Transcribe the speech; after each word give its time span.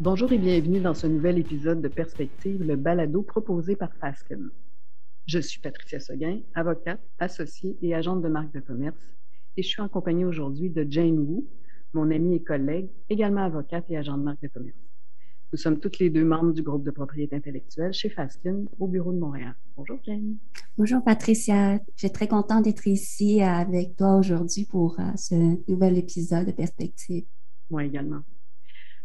Bonjour 0.00 0.32
et 0.32 0.38
bienvenue 0.38 0.80
dans 0.80 0.94
ce 0.94 1.06
nouvel 1.06 1.36
épisode 1.36 1.82
de 1.82 1.88
Perspective, 1.88 2.62
le 2.62 2.76
balado 2.76 3.20
proposé 3.20 3.76
par 3.76 3.94
Fasken. 3.96 4.48
Je 5.26 5.38
suis 5.40 5.60
Patricia 5.60 6.00
Seguin, 6.00 6.40
avocate, 6.54 7.02
associée 7.18 7.76
et 7.82 7.94
agente 7.94 8.22
de 8.22 8.28
marque 8.28 8.50
de 8.54 8.60
commerce, 8.60 8.96
et 9.58 9.62
je 9.62 9.68
suis 9.68 9.82
en 9.82 9.90
compagnie 9.90 10.24
aujourd'hui 10.24 10.70
de 10.70 10.86
Jane 10.88 11.18
Wu, 11.18 11.44
mon 11.92 12.10
amie 12.10 12.36
et 12.36 12.42
collègue, 12.42 12.88
également 13.10 13.42
avocate 13.42 13.84
et 13.90 13.98
agente 13.98 14.20
de 14.20 14.24
marque 14.24 14.40
de 14.40 14.48
commerce. 14.48 14.78
Nous 15.52 15.58
sommes 15.58 15.78
toutes 15.78 15.98
les 15.98 16.08
deux 16.08 16.24
membres 16.24 16.54
du 16.54 16.62
groupe 16.62 16.86
de 16.86 16.92
propriété 16.92 17.36
intellectuelle 17.36 17.92
chez 17.92 18.08
Faskin 18.08 18.64
au 18.78 18.88
bureau 18.88 19.12
de 19.12 19.18
Montréal. 19.18 19.54
Bonjour 19.76 19.98
Jane. 20.06 20.38
Bonjour 20.78 21.04
Patricia. 21.04 21.76
Je 21.96 22.06
suis 22.06 22.10
très 22.10 22.26
contente 22.26 22.64
d'être 22.64 22.86
ici 22.86 23.42
avec 23.42 23.96
toi 23.96 24.16
aujourd'hui 24.16 24.64
pour 24.64 24.98
euh, 24.98 25.12
ce 25.16 25.34
nouvel 25.70 25.98
épisode 25.98 26.46
de 26.46 26.52
Perspective. 26.52 27.26
Moi 27.68 27.84
également. 27.84 28.22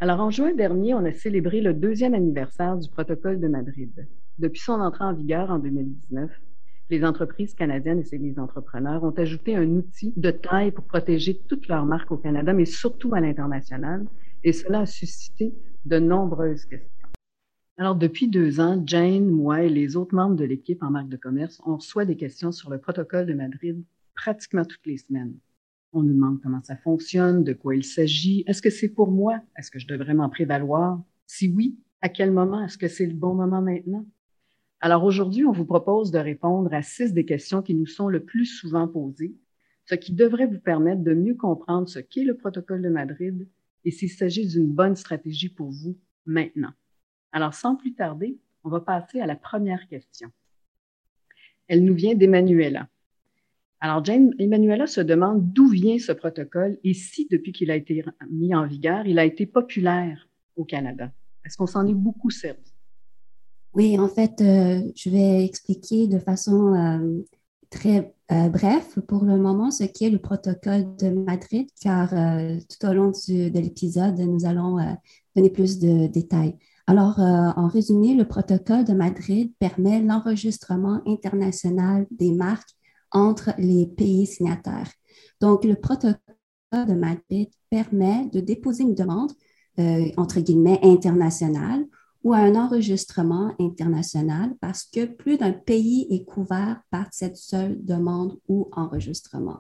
Alors 0.05 0.20
en 0.20 0.30
juin 0.30 0.54
dernier, 0.54 0.94
on 0.94 1.04
a 1.04 1.12
célébré 1.12 1.62
le 1.62 1.73
deuxième 1.73 2.14
anniversaire 2.14 2.77
du 2.77 2.88
protocole 2.88 3.40
de 3.40 3.48
Madrid. 3.48 4.08
Depuis 4.38 4.62
son 4.62 4.73
entrée 4.73 5.04
en 5.04 5.16
vigueur 5.16 5.50
en 5.50 5.58
2019, 5.58 6.30
les 6.91 7.04
entreprises 7.04 7.55
canadiennes 7.55 8.04
et 8.12 8.18
les 8.20 8.38
entrepreneurs 8.38 9.04
ont 9.04 9.16
ajouté 9.18 9.55
un 9.55 9.68
outil 9.68 10.14
de 10.16 10.30
taille 10.30 10.70
pour 10.70 10.84
protéger 10.84 11.41
toutes 11.50 11.68
leurs 11.68 11.88
marques 11.88 12.12
au 12.12 12.18
Canada, 12.18 12.54
mais 12.54 12.66
surtout 12.66 13.16
à 13.16 13.20
l'international, 13.20 14.05
et 14.44 14.54
cela 14.54 14.81
a 14.81 14.86
suscité 14.86 15.55
de 15.86 15.98
nombreuses 15.98 16.66
questions. 16.66 17.09
Alors, 17.80 17.95
depuis 17.95 18.28
deux 18.28 18.59
ans, 18.59 18.84
Jane, 18.86 19.26
moi 19.26 19.64
et 19.64 19.70
les 19.70 19.98
autres 19.98 20.14
membres 20.14 20.36
de 20.36 20.45
l'équipe 20.45 20.83
en 20.83 20.92
marque 20.92 21.09
de 21.09 21.17
commerce, 21.17 21.59
on 21.66 21.78
reçoit 21.78 22.06
des 22.06 22.16
questions 22.16 22.52
sur 22.52 22.70
le 22.70 22.78
protocole 22.78 23.26
de 23.26 23.33
Madrid 23.33 23.83
pratiquement 24.14 24.66
toutes 24.66 24.86
les 24.86 25.00
semaines. 25.00 25.33
On 25.98 26.04
nous 26.04 26.14
demande 26.14 26.42
comment 26.42 26.62
ça 26.62 26.76
fonctionne, 26.76 27.46
de 27.46 27.54
quoi 27.54 27.74
il 27.74 27.86
s'agit, 27.86 28.44
est-ce 28.48 28.62
que 28.62 28.70
c'est 28.70 28.90
pour 28.90 29.12
moi, 29.12 29.40
est-ce 29.58 29.72
que 29.72 29.80
je 29.80 29.88
devrais 29.88 30.14
m'en 30.14 30.28
prévaloir? 30.28 31.02
Si 31.26 31.48
oui, 31.48 31.80
à 32.02 32.10
quel 32.10 32.32
moment? 32.32 32.62
Est-ce 32.62 32.78
que 32.78 32.90
c'est 32.90 33.06
le 33.06 33.14
bon 33.14 33.34
moment 33.34 33.62
maintenant? 33.62 34.06
Alors 34.82 35.06
aujourd'hui, 35.06 35.46
on 35.46 35.54
vous 35.54 35.64
propose 35.64 36.12
de 36.12 36.20
répondre 36.20 36.73
à 36.73 36.82
six 36.82 37.14
des 37.14 37.23
questions 37.23 37.62
qui 37.62 37.73
nous 37.73 37.86
sont 37.86 38.10
le 38.10 38.26
plus 38.26 38.46
souvent 38.46 38.90
posées, 38.90 39.38
ce 39.86 39.96
qui 39.96 40.12
devrait 40.12 40.48
vous 40.48 40.60
permettre 40.60 41.02
de 41.02 41.14
mieux 41.14 41.36
comprendre 41.36 41.88
ce 41.88 42.00
qu'est 42.00 42.26
le 42.26 42.36
protocole 42.36 42.82
de 42.82 42.90
Madrid 42.90 43.48
et 43.86 43.92
s'il 43.92 44.10
s'agit 44.10 44.46
d'une 44.46 44.68
bonne 44.68 44.98
stratégie 44.98 45.48
pour 45.48 45.72
vous 45.72 45.98
maintenant. 46.26 46.73
Alors, 47.32 47.54
sans 47.54 47.78
plus 47.78 47.94
tarder, 47.94 48.38
on 48.66 48.70
va 48.70 48.82
passer 48.82 49.22
à 49.22 49.28
la 49.28 49.38
première 49.38 49.88
question. 49.88 50.30
Elle 51.70 51.86
nous 51.86 51.96
vient 51.96 52.16
d'Emmanuela. 52.16 52.90
Alors, 53.81 54.04
Jane, 54.04 54.34
Emmanuela 54.40 54.88
se 54.88 55.02
demande 55.02 55.52
d'où 55.52 55.68
vient 55.68 56.00
ce 56.00 56.12
protocole 56.12 56.78
et 56.84 56.94
si, 56.94 57.28
depuis 57.30 57.52
qu'il 57.52 57.70
a 57.72 57.76
été 57.76 58.04
mis 58.32 58.56
en 58.56 58.66
vigueur, 58.66 59.06
il 59.06 59.20
a 59.20 59.26
été 59.26 59.45
populaire 59.45 60.28
au 60.56 60.64
Canada. 60.64 61.12
Est-ce 61.45 61.58
qu'on 61.58 61.67
s'en 61.67 61.86
est 61.86 61.94
beaucoup 61.94 62.30
servi? 62.30 62.73
Oui, 63.76 64.00
en 64.00 64.08
fait, 64.08 64.40
euh, 64.40 64.82
je 64.95 65.09
vais 65.09 65.44
expliquer 65.44 66.08
de 66.08 66.17
façon 66.17 66.73
euh, 66.73 67.22
très 67.70 68.16
euh, 68.32 68.48
bref 68.48 68.98
pour 69.08 69.26
le 69.26 69.38
moment 69.38 69.70
ce 69.70 69.84
qu'est 69.84 70.10
le 70.10 70.17
protocole 70.17 70.95
de 70.95 71.10
Madrid, 71.10 71.67
car 71.82 72.10
tout 72.10 72.88
au 72.88 72.94
long 72.94 73.10
de 73.10 73.60
l'épisode, 73.60 74.17
nous 74.17 74.45
allons 74.45 74.78
donner 75.36 75.50
plus 75.50 75.78
de 75.80 76.08
détails. 76.08 76.56
Alors, 76.88 77.20
en 77.20 77.67
résumé, 77.67 78.16
le 78.16 78.26
protocole 78.26 78.86
de 78.86 78.94
Madrid 78.94 79.52
permet 79.60 80.02
l'enregistrement 80.02 81.02
international 81.06 82.08
des 82.12 82.32
marques 82.32 82.76
entre 83.16 83.53
les 83.58 83.87
pays 83.87 84.27
signataires. 84.27 84.92
Donc, 85.42 85.64
le 85.64 85.76
protocole 85.76 86.20
de 86.73 86.93
Madrid 86.93 87.49
permet 87.70 88.26
de 88.33 88.42
déposer 88.42 88.83
une 88.83 88.93
demande, 88.93 89.31
entre 90.17 90.42
guillemets, 90.42 90.80
internationale 90.83 91.86
ou 92.23 92.33
un 92.33 92.55
enregistrement 92.55 93.54
international 93.59 94.55
parce 94.59 94.83
que 94.83 95.05
plus 95.05 95.37
d'un 95.37 95.54
pays 95.54 96.08
est 96.09 96.25
couvert 96.25 96.81
par 96.89 97.08
cette 97.11 97.37
seule 97.37 97.77
demande 97.86 98.37
ou 98.48 98.67
enregistrement. 98.73 99.59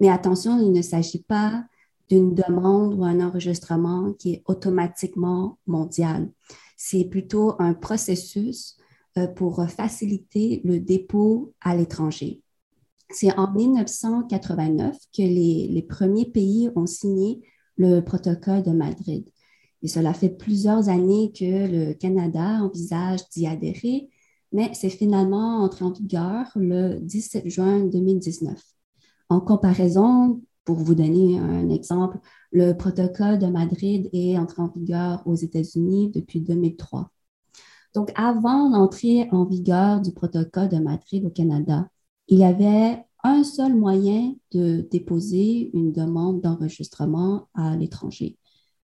Mais 0.00 0.10
attention, 0.10 0.58
il 0.60 0.72
ne 0.72 0.82
s'agit 0.82 1.22
pas 1.22 1.64
d'une 2.08 2.34
demande 2.34 2.94
ou 2.94 3.04
un 3.04 3.20
enregistrement 3.20 4.12
qui 4.12 4.34
est 4.34 4.42
automatiquement 4.46 5.58
mondial. 5.66 6.30
C'est 6.76 7.04
plutôt 7.04 7.54
un 7.60 7.74
processus 7.74 8.76
euh, 9.16 9.28
pour 9.28 9.64
faciliter 9.70 10.60
le 10.64 10.80
dépôt 10.80 11.54
à 11.60 11.76
l'étranger. 11.76 12.42
C'est 13.14 13.38
en 13.38 13.52
1989 13.52 14.96
que 15.16 15.22
les, 15.22 15.86
premiers 15.88 16.26
pays 16.26 16.68
ont 16.74 16.86
signé 16.86 17.40
le 17.76 18.00
protocole 18.00 18.64
de 18.64 18.72
Madrid. 18.72 19.24
Et 19.82 19.88
cela 19.88 20.12
fait 20.14 20.30
plusieurs 20.30 20.88
années 20.88 21.30
que 21.32 21.44
le 21.44 21.94
Canada 21.94 22.60
envisage 22.62 23.20
d'y 23.30 23.46
adhérer, 23.46 24.08
mais 24.50 24.70
c'est 24.74 24.90
finalement 24.90 25.62
entré 25.62 25.84
en 25.84 25.92
vigueur 25.92 26.50
le 26.56 26.98
17 26.98 27.48
juin 27.48 27.84
2019. 27.84 28.60
En 29.28 29.40
comparaison, 29.40 30.42
pour 30.64 30.76
vous 30.76 30.96
donner 30.96 31.38
un 31.38 31.68
exemple, 31.68 32.18
le 32.50 32.72
protocole 32.72 33.38
de 33.38 33.46
Madrid 33.46 34.08
est 34.12 34.36
entré 34.38 34.60
en 34.60 34.68
vigueur 34.68 35.22
aux 35.24 35.36
États-Unis 35.36 36.10
depuis 36.10 36.40
2003. 36.40 37.10
Donc, 37.94 38.10
avant 38.16 38.70
l'entrée 38.70 39.28
en 39.30 39.44
vigueur 39.44 40.00
du 40.00 40.12
protocole 40.12 40.68
de 40.68 40.78
Madrid 40.78 41.24
au 41.24 41.30
Canada, 41.30 41.88
il 42.28 42.38
y 42.38 42.44
avait 42.44 43.04
un 43.22 43.42
seul 43.44 43.74
moyen 43.74 44.34
de 44.52 44.86
déposer 44.90 45.70
une 45.74 45.92
demande 45.92 46.40
d'enregistrement 46.40 47.48
à 47.54 47.76
l'étranger 47.76 48.36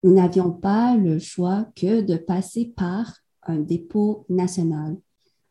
nous 0.03 0.13
n'avions 0.13 0.51
pas 0.51 0.97
le 0.97 1.19
choix 1.19 1.67
que 1.77 2.01
de 2.01 2.17
passer 2.17 2.73
par 2.77 3.15
un 3.45 3.59
dépôt 3.59 4.27
national. 4.29 4.99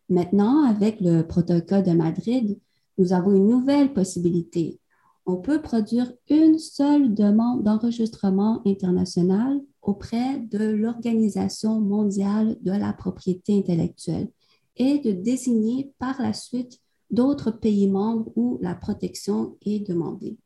Maintenant, 0.09 0.65
avec 0.65 0.99
le 0.99 1.21
protocole 1.21 1.83
de 1.83 1.91
Madrid, 1.91 2.59
nous 2.97 3.13
avons 3.13 3.31
une 3.31 3.47
nouvelle 3.47 3.93
possibilité. 3.93 4.79
On 5.25 5.37
peut 5.37 5.61
produire 5.61 6.11
une 6.29 6.57
seule 6.57 7.13
demande 7.13 7.63
d'enregistrement 7.63 8.61
international 8.65 9.61
auprès 9.81 10.39
de 10.39 10.65
l'Organisation 10.65 11.79
mondiale 11.79 12.57
de 12.61 12.71
la 12.71 12.91
propriété 12.91 13.57
intellectuelle 13.57 14.29
et 14.75 14.99
de 14.99 15.11
désigner 15.11 15.93
par 15.97 16.21
la 16.21 16.33
suite 16.33 16.79
d'autres 17.11 17.51
pays 17.51 17.87
membres 17.87 18.31
où 18.35 18.57
la 18.61 18.75
protection 18.75 19.57
est 19.65 19.85
demandée. 19.87 20.37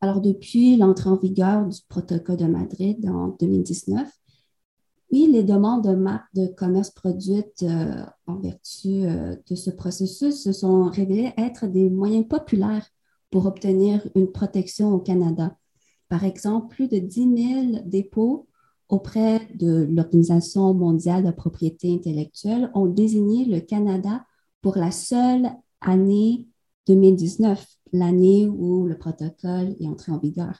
Alors, 0.00 0.20
depuis 0.20 0.76
l'entrée 0.76 1.10
en 1.10 1.16
vigueur 1.16 1.66
du 1.66 1.80
protocole 1.88 2.36
de 2.36 2.46
Madrid 2.46 3.08
en 3.08 3.28
2019, 3.40 4.08
oui, 5.10 5.26
les 5.26 5.42
demandes 5.42 5.84
de 5.84 5.94
marques 5.94 6.32
de 6.34 6.46
commerce 6.46 6.90
produites 6.90 7.62
euh, 7.62 8.04
en 8.26 8.36
vertu 8.36 9.06
euh, 9.06 9.36
de 9.48 9.54
ce 9.54 9.70
processus 9.70 10.42
se 10.42 10.52
sont 10.52 10.84
révélées 10.84 11.32
être 11.38 11.66
des 11.66 11.88
moyens 11.88 12.28
populaires 12.28 12.86
pour 13.30 13.46
obtenir 13.46 14.06
une 14.14 14.30
protection 14.30 14.92
au 14.92 14.98
Canada. 14.98 15.56
Par 16.08 16.24
exemple, 16.24 16.74
plus 16.74 16.88
de 16.88 16.98
10 16.98 17.72
000 17.72 17.82
dépôts 17.86 18.46
auprès 18.88 19.48
de 19.54 19.86
l'Organisation 19.90 20.74
mondiale 20.74 21.24
de 21.24 21.30
propriété 21.30 21.92
intellectuelle 21.92 22.70
ont 22.74 22.86
désigné 22.86 23.44
le 23.44 23.60
Canada 23.60 24.24
pour 24.60 24.76
la 24.76 24.90
seule 24.90 25.48
année 25.80 26.46
2019 26.86 27.64
l'année 27.92 28.46
où 28.46 28.86
le 28.86 28.98
protocole 28.98 29.76
est 29.80 29.86
entré 29.86 30.12
en 30.12 30.18
vigueur. 30.18 30.58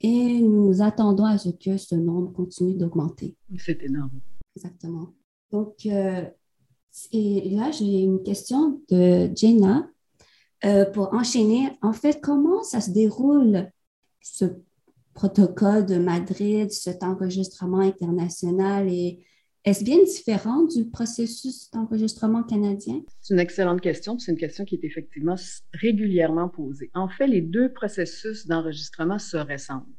Et 0.00 0.40
nous 0.40 0.82
attendons 0.82 1.24
à 1.24 1.38
ce 1.38 1.48
que 1.48 1.76
ce 1.76 1.94
nombre 1.94 2.32
continue 2.32 2.74
d'augmenter. 2.74 3.36
C'est 3.58 3.82
énorme. 3.82 4.20
Exactement. 4.54 5.14
Donc, 5.50 5.86
euh, 5.86 6.24
et 7.12 7.50
là, 7.50 7.70
j'ai 7.70 8.02
une 8.02 8.22
question 8.22 8.80
de 8.90 9.30
Jenna 9.34 9.88
euh, 10.64 10.84
pour 10.86 11.12
enchaîner. 11.14 11.70
En 11.82 11.92
fait, 11.92 12.20
comment 12.20 12.62
ça 12.62 12.80
se 12.80 12.90
déroule, 12.90 13.70
ce 14.20 14.44
protocole 15.14 15.86
de 15.86 15.96
Madrid, 15.96 16.70
cet 16.70 17.02
enregistrement 17.02 17.80
international 17.80 18.88
et 18.88 19.24
est-ce 19.66 19.82
bien 19.82 20.00
différent 20.04 20.62
du 20.62 20.88
processus 20.88 21.68
d'enregistrement 21.72 22.44
canadien? 22.44 23.02
C'est 23.20 23.34
une 23.34 23.40
excellente 23.40 23.80
question. 23.80 24.16
C'est 24.16 24.30
une 24.30 24.38
question 24.38 24.64
qui 24.64 24.76
est 24.76 24.84
effectivement 24.84 25.34
régulièrement 25.74 26.48
posée. 26.48 26.88
En 26.94 27.08
fait, 27.08 27.26
les 27.26 27.40
deux 27.40 27.72
processus 27.72 28.46
d'enregistrement 28.46 29.18
se 29.18 29.36
ressemblent. 29.36 29.92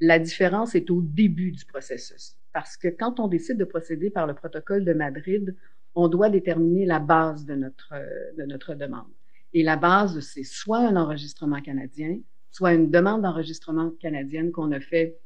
La 0.00 0.18
différence 0.18 0.74
est 0.74 0.90
au 0.90 1.02
début 1.02 1.52
du 1.52 1.64
processus. 1.66 2.34
Parce 2.52 2.76
que 2.76 2.88
quand 2.88 3.20
on 3.20 3.28
décide 3.28 3.58
de 3.58 3.64
procéder 3.64 4.10
par 4.10 4.26
le 4.26 4.34
protocole 4.34 4.84
de 4.84 4.92
Madrid, 4.92 5.54
on 5.94 6.08
doit 6.08 6.28
déterminer 6.28 6.84
la 6.84 6.98
base 6.98 7.44
de 7.44 7.54
notre, 7.54 7.94
de 8.36 8.42
notre 8.44 8.74
demande. 8.74 9.12
Et 9.52 9.62
la 9.62 9.76
base, 9.76 10.18
c'est 10.18 10.42
soit 10.42 10.80
un 10.80 10.96
enregistrement 10.96 11.60
canadien, 11.60 12.18
soit 12.50 12.74
une 12.74 12.90
demande 12.90 13.22
d'enregistrement 13.22 13.92
canadienne 14.00 14.50
qu'on 14.50 14.72
a 14.72 14.80
fait 14.80 15.16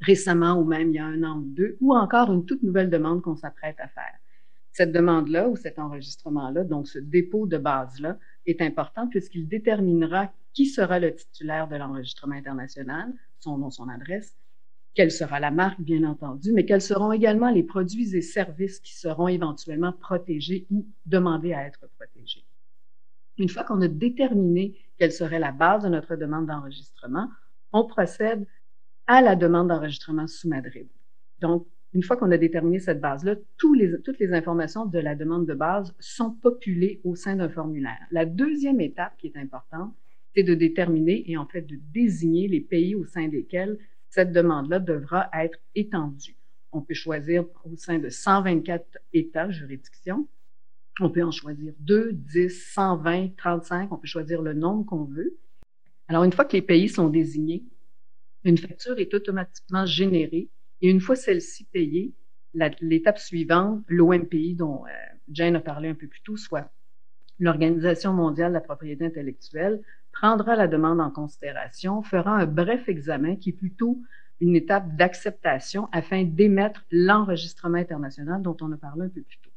récemment 0.00 0.54
ou 0.54 0.64
même 0.64 0.90
il 0.90 0.94
y 0.94 0.98
a 0.98 1.06
un 1.06 1.22
an 1.22 1.38
ou 1.38 1.44
deux, 1.44 1.76
ou 1.80 1.94
encore 1.94 2.32
une 2.32 2.44
toute 2.44 2.62
nouvelle 2.62 2.90
demande 2.90 3.22
qu'on 3.22 3.36
s'apprête 3.36 3.78
à 3.78 3.88
faire. 3.88 4.18
Cette 4.72 4.92
demande-là 4.92 5.48
ou 5.48 5.56
cet 5.56 5.78
enregistrement-là, 5.78 6.64
donc 6.64 6.86
ce 6.86 6.98
dépôt 6.98 7.46
de 7.46 7.58
base-là, 7.58 8.18
est 8.46 8.62
important 8.62 9.08
puisqu'il 9.08 9.48
déterminera 9.48 10.32
qui 10.52 10.66
sera 10.66 10.98
le 10.98 11.14
titulaire 11.14 11.68
de 11.68 11.76
l'enregistrement 11.76 12.34
international, 12.34 13.12
son 13.38 13.58
nom, 13.58 13.70
son 13.70 13.88
adresse, 13.88 14.36
quelle 14.94 15.10
sera 15.10 15.38
la 15.38 15.50
marque, 15.50 15.80
bien 15.80 16.04
entendu, 16.04 16.52
mais 16.52 16.64
quels 16.64 16.82
seront 16.82 17.12
également 17.12 17.50
les 17.50 17.62
produits 17.62 18.16
et 18.16 18.22
services 18.22 18.80
qui 18.80 18.96
seront 18.96 19.28
éventuellement 19.28 19.92
protégés 19.92 20.66
ou 20.70 20.86
demandés 21.06 21.52
à 21.52 21.66
être 21.66 21.88
protégés. 21.96 22.44
Une 23.38 23.48
fois 23.48 23.64
qu'on 23.64 23.80
a 23.80 23.88
déterminé 23.88 24.76
quelle 24.98 25.12
serait 25.12 25.38
la 25.38 25.52
base 25.52 25.84
de 25.84 25.88
notre 25.88 26.16
demande 26.16 26.46
d'enregistrement, 26.46 27.28
on 27.72 27.84
procède 27.84 28.46
à 29.06 29.22
la 29.22 29.36
demande 29.36 29.68
d'enregistrement 29.68 30.26
sous 30.26 30.48
Madrid. 30.48 30.88
Donc, 31.40 31.66
une 31.92 32.02
fois 32.04 32.16
qu'on 32.16 32.30
a 32.30 32.38
déterminé 32.38 32.78
cette 32.78 33.00
base-là, 33.00 33.34
toutes 33.56 33.78
les 34.20 34.32
informations 34.32 34.86
de 34.86 34.98
la 34.98 35.16
demande 35.16 35.46
de 35.46 35.54
base 35.54 35.92
sont 35.98 36.30
populées 36.30 37.00
au 37.02 37.16
sein 37.16 37.34
d'un 37.34 37.48
formulaire. 37.48 37.98
La 38.12 38.24
deuxième 38.24 38.80
étape 38.80 39.16
qui 39.18 39.26
est 39.26 39.36
importante, 39.36 39.92
c'est 40.36 40.44
de 40.44 40.54
déterminer 40.54 41.28
et 41.28 41.36
en 41.36 41.46
fait 41.46 41.62
de 41.62 41.76
désigner 41.92 42.46
les 42.46 42.60
pays 42.60 42.94
au 42.94 43.04
sein 43.04 43.26
desquels 43.26 43.76
cette 44.08 44.32
demande-là 44.32 44.78
devra 44.78 45.28
être 45.32 45.58
étendue. 45.74 46.36
On 46.70 46.80
peut 46.80 46.94
choisir 46.94 47.44
au 47.64 47.74
sein 47.76 47.98
de 47.98 48.08
124 48.08 48.98
États, 49.12 49.50
juridictions. 49.50 50.28
On 51.00 51.10
peut 51.10 51.24
en 51.24 51.32
choisir 51.32 51.72
2, 51.80 52.12
10, 52.12 52.72
120, 52.72 53.36
35. 53.36 53.90
On 53.90 53.96
peut 53.96 54.06
choisir 54.06 54.42
le 54.42 54.52
nombre 54.52 54.86
qu'on 54.86 55.04
veut. 55.04 55.36
Alors, 56.06 56.22
une 56.22 56.32
fois 56.32 56.44
que 56.44 56.52
les 56.52 56.62
pays 56.62 56.88
sont 56.88 57.08
désignés, 57.08 57.64
une 58.44 58.58
facture 58.58 58.98
est 58.98 59.12
automatiquement 59.14 59.86
générée 59.86 60.48
et 60.80 60.88
une 60.90 61.00
fois 61.00 61.16
celle-ci 61.16 61.64
payée, 61.64 62.14
l'étape 62.80 63.18
suivante, 63.18 63.84
l'OMPI 63.88 64.54
dont 64.54 64.86
euh, 64.86 64.90
Jane 65.30 65.56
a 65.56 65.60
parlé 65.60 65.88
un 65.88 65.94
peu 65.94 66.08
plus 66.08 66.22
tôt, 66.22 66.36
soit 66.36 66.72
l'Organisation 67.38 68.12
mondiale 68.12 68.50
de 68.50 68.54
la 68.54 68.60
propriété 68.60 69.04
intellectuelle, 69.04 69.82
prendra 70.12 70.56
la 70.56 70.66
demande 70.68 71.00
en 71.00 71.10
considération, 71.10 72.02
fera 72.02 72.32
un 72.32 72.46
bref 72.46 72.88
examen 72.88 73.36
qui 73.36 73.50
est 73.50 73.54
plutôt 73.54 74.02
une 74.40 74.56
étape 74.56 74.96
d'acceptation 74.96 75.88
afin 75.92 76.24
d'émettre 76.24 76.84
l'enregistrement 76.90 77.78
international 77.78 78.42
dont 78.42 78.56
on 78.60 78.72
a 78.72 78.76
parlé 78.76 79.04
un 79.04 79.08
peu 79.08 79.22
plus 79.22 79.38
tôt. 79.42 79.50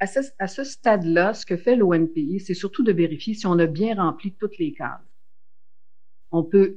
À 0.00 0.06
ce, 0.06 0.20
à 0.38 0.46
ce 0.46 0.62
stade-là, 0.62 1.34
ce 1.34 1.44
que 1.44 1.56
fait 1.56 1.74
l'OMPI, 1.74 2.38
c'est 2.38 2.54
surtout 2.54 2.84
de 2.84 2.92
vérifier 2.92 3.34
si 3.34 3.46
on 3.46 3.58
a 3.58 3.66
bien 3.66 3.96
rempli 3.96 4.32
toutes 4.32 4.58
les 4.58 4.72
cases. 4.72 5.17
On 6.30 6.42
peut 6.42 6.76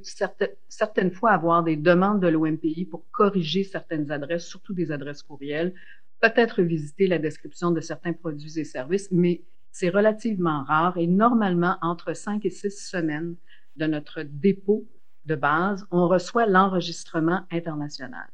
certaines 0.68 1.12
fois 1.12 1.32
avoir 1.32 1.62
des 1.62 1.76
demandes 1.76 2.20
de 2.20 2.28
l'OMPI 2.28 2.86
pour 2.86 3.04
corriger 3.10 3.64
certaines 3.64 4.10
adresses, 4.10 4.46
surtout 4.46 4.72
des 4.72 4.90
adresses 4.92 5.22
courriels, 5.22 5.74
peut-être 6.20 6.62
visiter 6.62 7.06
la 7.06 7.18
description 7.18 7.70
de 7.70 7.80
certains 7.80 8.12
produits 8.12 8.58
et 8.58 8.64
services, 8.64 9.08
mais 9.10 9.42
c'est 9.70 9.88
relativement 9.88 10.62
rare 10.64 10.96
et 10.96 11.06
normalement, 11.06 11.76
entre 11.82 12.14
cinq 12.14 12.44
et 12.44 12.50
six 12.50 12.70
semaines 12.70 13.36
de 13.76 13.86
notre 13.86 14.22
dépôt 14.22 14.86
de 15.24 15.34
base, 15.34 15.86
on 15.90 16.08
reçoit 16.08 16.46
l'enregistrement 16.46 17.42
international. 17.50 18.28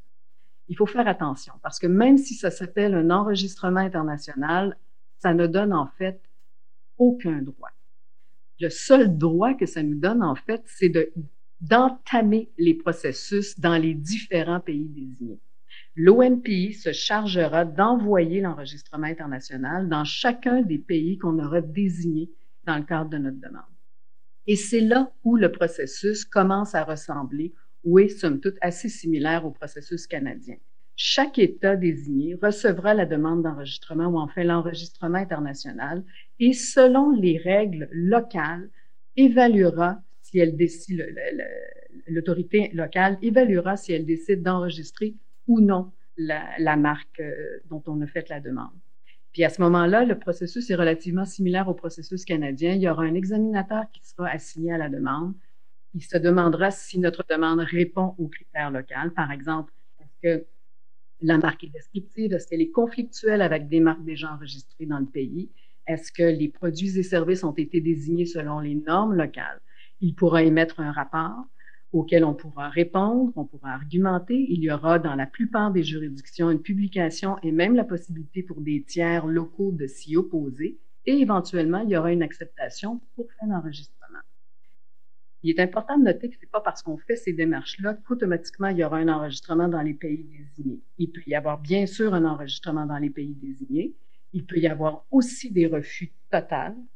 Il 0.68 0.76
faut 0.76 0.86
faire 0.86 1.08
attention 1.08 1.54
parce 1.62 1.78
que 1.78 1.86
même 1.86 2.18
si 2.18 2.34
ça 2.34 2.50
s'appelle 2.50 2.94
un 2.94 3.10
enregistrement 3.10 3.80
international, 3.80 4.76
ça 5.18 5.34
ne 5.34 5.46
donne 5.46 5.72
en 5.72 5.86
fait 5.86 6.20
aucun 6.98 7.42
droit 7.42 7.70
le 8.60 8.70
seul 8.70 9.16
droit 9.16 9.54
que 9.54 9.66
ça 9.66 9.82
nous 9.82 9.98
donne, 9.98 10.22
en 10.22 10.34
fait, 10.34 10.62
c'est 10.66 10.92
d'entamer 11.60 12.50
les 12.58 12.74
processus 12.74 13.58
dans 13.58 13.76
les 13.76 13.94
différents 13.94 14.60
pays 14.60 14.88
désignés. 14.88 15.40
L'OMPI 15.96 16.74
se 16.74 16.92
chargera 16.92 17.64
d'envoyer 17.64 18.40
l'enregistrement 18.40 19.06
international 19.06 19.88
dans 19.88 20.04
chacun 20.04 20.62
des 20.62 20.78
pays 20.78 21.18
qu'on 21.18 21.38
aura 21.38 21.60
désignés 21.60 22.30
dans 22.64 22.76
le 22.76 22.84
cadre 22.84 23.10
de 23.10 23.18
notre 23.18 23.40
demande. 23.40 23.62
Et 24.46 24.56
c'est 24.56 24.80
là 24.80 25.12
où 25.24 25.36
le 25.36 25.50
processus 25.50 26.24
commence 26.24 26.74
à 26.74 26.84
ressembler 26.84 27.52
ou 27.84 27.98
est, 27.98 28.08
somme 28.08 28.40
toute, 28.40 28.56
assez 28.60 28.88
similaire 28.88 29.44
au 29.44 29.50
processus 29.50 30.06
canadien 30.06 30.56
chaque 31.00 31.38
État 31.38 31.76
désigné 31.76 32.34
recevra 32.42 32.92
la 32.92 33.06
demande 33.06 33.44
d'enregistrement 33.44 34.08
ou 34.08 34.18
enfin 34.18 34.42
l'enregistrement 34.42 35.18
international 35.18 36.04
et 36.40 36.52
selon 36.52 37.12
les 37.12 37.38
règles 37.38 37.88
locales, 37.92 38.68
évaluera 39.16 40.02
si 40.22 40.40
elle 40.40 40.56
décide, 40.56 41.06
l'autorité 42.08 42.70
locale 42.74 43.16
évaluera 43.22 43.76
si 43.76 43.92
elle 43.92 44.06
décide 44.06 44.42
d'enregistrer 44.42 45.14
ou 45.46 45.60
non 45.60 45.92
la, 46.16 46.76
marque 46.76 47.20
euh, 47.20 47.60
dont 47.70 47.82
on 47.86 48.00
a 48.00 48.06
fait 48.08 48.28
la 48.28 48.40
demande. 48.40 48.74
Puis 49.32 49.44
à 49.44 49.50
ce 49.50 49.62
moment-là, 49.62 50.04
le 50.04 50.18
processus 50.18 50.68
est 50.68 50.74
relativement 50.74 51.24
similaire 51.24 51.68
au 51.68 51.74
processus 51.74 52.24
canadien. 52.24 52.72
Il 52.72 52.82
y 52.82 52.88
aura 52.88 53.04
un 53.04 53.14
examinateur 53.14 53.84
qui 53.92 54.04
sera 54.04 54.30
assigné 54.30 54.72
à 54.72 54.78
la 54.78 54.88
demande. 54.88 55.32
Il 55.94 56.02
se 56.02 56.18
demandera 56.18 56.72
si 56.72 56.98
notre 56.98 57.24
demande 57.30 57.60
répond 57.60 58.16
aux 58.18 58.26
critères 58.26 58.72
locaux. 58.72 59.10
Par 59.14 59.30
exemple, 59.30 59.72
est-ce 60.00 60.18
que 60.20 60.46
la 61.20 61.38
marque 61.38 61.64
est 61.64 61.72
descriptive? 61.72 62.32
Est-ce 62.32 62.46
qu'elle 62.46 62.60
est 62.60 62.70
conflictuelle 62.70 63.42
avec 63.42 63.68
des 63.68 63.80
marques 63.80 64.04
déjà 64.04 64.32
enregistrées 64.32 64.86
dans 64.86 64.98
le 64.98 65.06
pays? 65.06 65.50
Est-ce 65.86 66.12
que 66.12 66.22
les 66.22 66.48
produits 66.48 66.98
et 66.98 67.02
services 67.02 67.44
ont 67.44 67.52
été 67.52 67.80
désignés 67.80 68.26
selon 68.26 68.60
les 68.60 68.74
normes 68.74 69.14
locales? 69.14 69.60
Il 70.00 70.14
pourra 70.14 70.42
émettre 70.42 70.80
un 70.80 70.92
rapport 70.92 71.46
auquel 71.92 72.24
on 72.24 72.34
pourra 72.34 72.68
répondre, 72.68 73.32
on 73.36 73.46
pourra 73.46 73.72
argumenter. 73.72 74.46
Il 74.50 74.60
y 74.60 74.70
aura 74.70 74.98
dans 74.98 75.14
la 75.14 75.26
plupart 75.26 75.72
des 75.72 75.82
juridictions 75.82 76.50
une 76.50 76.60
publication 76.60 77.38
et 77.42 77.50
même 77.50 77.74
la 77.74 77.84
possibilité 77.84 78.42
pour 78.42 78.60
des 78.60 78.84
tiers 78.84 79.26
locaux 79.26 79.72
de 79.72 79.86
s'y 79.86 80.16
opposer. 80.16 80.78
Et 81.06 81.14
éventuellement, 81.20 81.80
il 81.80 81.90
y 81.90 81.96
aura 81.96 82.12
une 82.12 82.22
acceptation 82.22 83.00
pour 83.16 83.26
faire 83.32 83.48
l'enregistrement. 83.48 83.97
Il 85.42 85.50
est 85.50 85.60
important 85.60 85.96
de 85.98 86.04
noter 86.04 86.28
que 86.30 86.36
ce 86.36 86.40
n'est 86.40 86.48
pas 86.50 86.60
parce 86.60 86.82
qu'on 86.82 86.96
fait 86.96 87.16
ces 87.16 87.32
démarches-là 87.32 87.94
qu'automatiquement 88.06 88.68
il 88.68 88.78
y 88.78 88.84
aura 88.84 88.98
un 88.98 89.08
enregistrement 89.08 89.68
dans 89.68 89.82
les 89.82 89.94
pays 89.94 90.24
désignés. 90.24 90.80
Il 90.98 91.10
peut 91.10 91.22
y 91.26 91.34
avoir 91.34 91.60
bien 91.60 91.86
sûr 91.86 92.12
un 92.12 92.24
enregistrement 92.24 92.86
dans 92.86 92.98
les 92.98 93.10
pays 93.10 93.34
désignés. 93.34 93.94
Il 94.32 94.44
peut 94.44 94.58
y 94.58 94.66
avoir 94.66 95.04
aussi 95.10 95.50
des 95.52 95.66
refus 95.66 96.12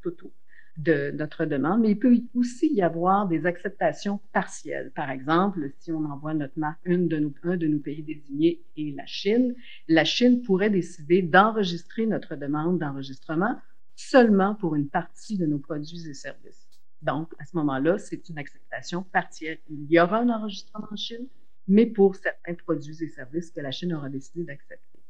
totaux, 0.03 0.33
de 0.77 1.11
notre 1.13 1.45
demande, 1.45 1.81
mais 1.81 1.91
il 1.91 1.99
peut 1.99 2.19
aussi 2.35 2.73
y 2.73 2.83
avoir 2.83 3.29
des 3.29 3.47
acceptations 3.47 4.21
partielles. 4.33 4.91
Par 4.95 5.11
exemple, 5.11 5.71
si 5.79 5.93
on 5.93 6.05
envoie 6.05 6.35
notre 6.35 6.59
marque 6.59 6.81
une 6.85 7.09
un 7.45 7.57
de 7.57 7.67
nos 7.67 7.79
pays 7.79 8.03
désignés 8.03 8.63
et 8.77 8.93
la 8.93 9.07
Chine, 9.07 9.55
la 9.89 10.05
Chine 10.05 10.43
pourrait 10.43 10.71
décider 10.71 11.23
d'enregistrer 11.23 12.07
notre 12.07 12.37
demande 12.37 12.79
d'enregistrement 12.79 13.57
seulement 13.95 14.55
pour 14.55 14.75
une 14.75 14.89
partie 14.89 15.39
de 15.39 15.47
nos 15.47 15.59
produits 15.59 16.09
et 16.09 16.15
services. 16.15 16.62
Donc, 17.03 17.33
à 17.39 17.45
ce 17.45 17.57
moment-là, 17.57 17.99
c'est 17.99 18.29
une 18.29 18.39
acceptation 18.39 19.03
partielle. 19.03 19.59
Il 19.69 19.91
y 19.91 19.99
aura 20.01 20.19
un 20.19 20.29
enregistrement 20.29 20.87
en 20.91 20.97
Chine, 20.97 21.27
mais 21.67 21.87
pour 21.87 22.15
certains 22.15 22.55
produits 22.55 23.03
et 23.03 23.09
services 23.09 23.51
que 23.51 23.61
la 23.61 23.73
Chine 23.73 23.93
aura 23.93 24.09
décidé 24.09 24.45
d'accepter. 24.45 25.01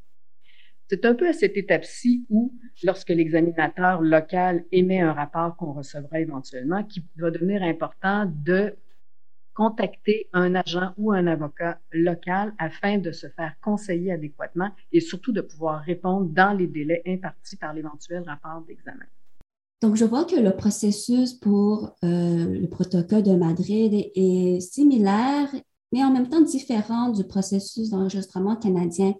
C'est 0.89 1.05
un 1.05 1.15
peu 1.15 1.27
à 1.27 1.33
cette 1.33 1.55
étape-ci 1.55 2.25
où, 2.29 2.53
lorsque 2.83 3.09
l'examinateur 3.09 4.01
local 4.01 4.65
émet 4.71 4.99
un 4.99 5.13
rapport 5.13 5.55
qu'on 5.55 5.73
recevra 5.73 6.19
éventuellement, 6.19 6.83
qu'il 6.83 7.03
va 7.15 7.31
devenir 7.31 7.63
important 7.63 8.25
de 8.25 8.75
contacter 9.53 10.29
un 10.33 10.55
agent 10.55 10.93
ou 10.97 11.11
un 11.11 11.27
avocat 11.27 11.79
local 11.91 12.53
afin 12.57 12.97
de 12.97 13.11
se 13.11 13.27
faire 13.27 13.53
conseiller 13.61 14.11
adéquatement 14.11 14.71
et 14.91 14.99
surtout 14.99 15.31
de 15.31 15.41
pouvoir 15.41 15.81
répondre 15.81 16.25
dans 16.25 16.57
les 16.57 16.67
délais 16.67 17.03
impartis 17.05 17.55
par 17.55 17.73
l'éventuel 17.73 18.23
rapport 18.23 18.61
d'examen. 18.65 19.05
Donc, 19.83 19.97
je 19.97 20.05
vois 20.05 20.23
que 20.23 20.37
le 20.37 20.55
processus 20.55 21.33
pour 21.33 21.93
euh, 22.05 22.45
le 22.45 22.67
protocole 22.69 23.21
de 23.21 23.35
Madrid 23.35 23.93
est, 24.15 24.61
similaire, 24.61 25.53
mais 25.91 26.01
en 26.05 26.09
même 26.09 26.29
temps 26.29 26.39
différent 26.39 27.09
du 27.09 27.25
processus 27.25 27.89
d'enregistrement 27.89 28.55
canadien. 28.55 29.13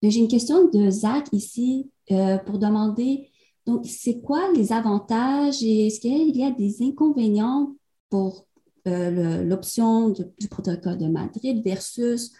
J'ai 0.00 0.20
une 0.20 0.28
question 0.28 0.68
de 0.68 0.88
Zach 0.90 1.26
ici 1.32 1.90
euh, 2.12 2.38
pour 2.38 2.60
demander, 2.60 3.30
donc, 3.66 3.84
c'est 3.84 4.20
quoi 4.20 4.52
les 4.54 4.72
avantages 4.72 5.60
et 5.64 5.88
est-ce 5.88 5.98
qu'il 5.98 6.36
y 6.36 6.44
a 6.44 6.52
des 6.52 6.84
inconvénients 6.84 7.74
pour 8.10 8.46
euh, 8.86 9.42
l'option 9.42 10.10
du 10.10 10.48
protocole 10.48 10.98
de 10.98 11.08
Madrid 11.08 11.64
versus 11.64 12.30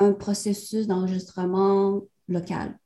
un 0.00 0.10
processus 0.12 0.88
d'enregistrement 0.88 2.02
local? 2.26 2.76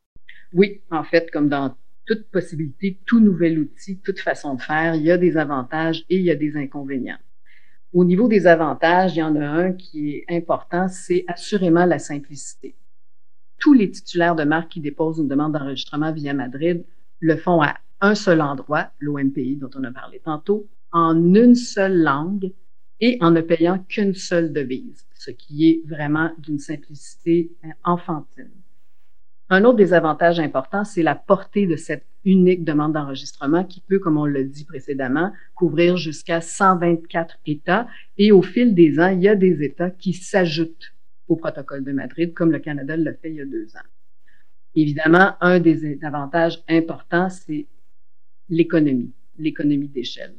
Oui, 0.52 0.82
en 0.90 1.04
fait, 1.04 1.30
comme 1.30 1.48
dans 1.48 1.74
toute 2.10 2.28
possibilité, 2.32 2.98
tout 3.06 3.20
nouvel 3.20 3.60
outil, 3.60 4.00
toute 4.00 4.18
façon 4.18 4.56
de 4.56 4.60
faire, 4.60 4.96
il 4.96 5.02
y 5.02 5.12
a 5.12 5.16
des 5.16 5.36
avantages 5.36 6.04
et 6.08 6.16
il 6.16 6.24
y 6.24 6.32
a 6.32 6.34
des 6.34 6.56
inconvénients. 6.56 7.20
Au 7.92 8.04
niveau 8.04 8.26
des 8.26 8.48
avantages, 8.48 9.14
il 9.14 9.20
y 9.20 9.22
en 9.22 9.36
a 9.36 9.46
un 9.46 9.72
qui 9.72 10.16
est 10.16 10.24
important, 10.28 10.88
c'est 10.88 11.24
assurément 11.28 11.86
la 11.86 12.00
simplicité. 12.00 12.74
Tous 13.60 13.74
les 13.74 13.92
titulaires 13.92 14.34
de 14.34 14.42
marque 14.42 14.72
qui 14.72 14.80
déposent 14.80 15.20
une 15.20 15.28
demande 15.28 15.52
d'enregistrement 15.52 16.12
via 16.12 16.34
Madrid 16.34 16.84
le 17.20 17.36
font 17.36 17.62
à 17.62 17.76
un 18.00 18.16
seul 18.16 18.40
endroit, 18.40 18.90
l'OMPI 18.98 19.54
dont 19.54 19.70
on 19.76 19.84
a 19.84 19.92
parlé 19.92 20.18
tantôt, 20.18 20.66
en 20.90 21.14
une 21.34 21.54
seule 21.54 22.02
langue 22.02 22.50
et 22.98 23.18
en 23.20 23.30
ne 23.30 23.40
payant 23.40 23.78
qu'une 23.88 24.14
seule 24.14 24.52
devise, 24.52 25.06
ce 25.14 25.30
qui 25.30 25.70
est 25.70 25.82
vraiment 25.86 26.32
d'une 26.38 26.58
simplicité 26.58 27.52
enfantine. 27.84 28.59
Un 29.52 29.64
autre 29.64 29.78
des 29.78 29.92
avantages 29.92 30.38
importants, 30.38 30.84
c'est 30.84 31.02
la 31.02 31.16
portée 31.16 31.66
de 31.66 31.74
cette 31.74 32.06
unique 32.24 32.64
demande 32.64 32.92
d'enregistrement 32.92 33.64
qui 33.64 33.80
peut, 33.80 33.98
comme 33.98 34.16
on 34.16 34.24
l'a 34.24 34.44
dit 34.44 34.64
précédemment, 34.64 35.32
couvrir 35.56 35.96
jusqu'à 35.96 36.40
124 36.40 37.38
États. 37.46 37.88
Et 38.16 38.30
au 38.30 38.42
fil 38.42 38.74
des 38.74 39.00
ans, 39.00 39.08
il 39.08 39.22
y 39.22 39.28
a 39.28 39.34
des 39.34 39.64
États 39.64 39.90
qui 39.90 40.12
s'ajoutent 40.12 40.94
au 41.26 41.34
protocole 41.34 41.82
de 41.82 41.90
Madrid, 41.90 42.32
comme 42.32 42.52
le 42.52 42.60
Canada 42.60 42.96
l'a 42.96 43.12
fait 43.14 43.30
il 43.30 43.36
y 43.36 43.40
a 43.40 43.44
deux 43.44 43.66
ans. 43.76 43.88
Évidemment, 44.76 45.32
un 45.40 45.58
des 45.58 45.98
avantages 46.04 46.62
importants, 46.68 47.28
c'est 47.28 47.66
l'économie, 48.48 49.12
l'économie 49.36 49.88
d'échelle. 49.88 50.34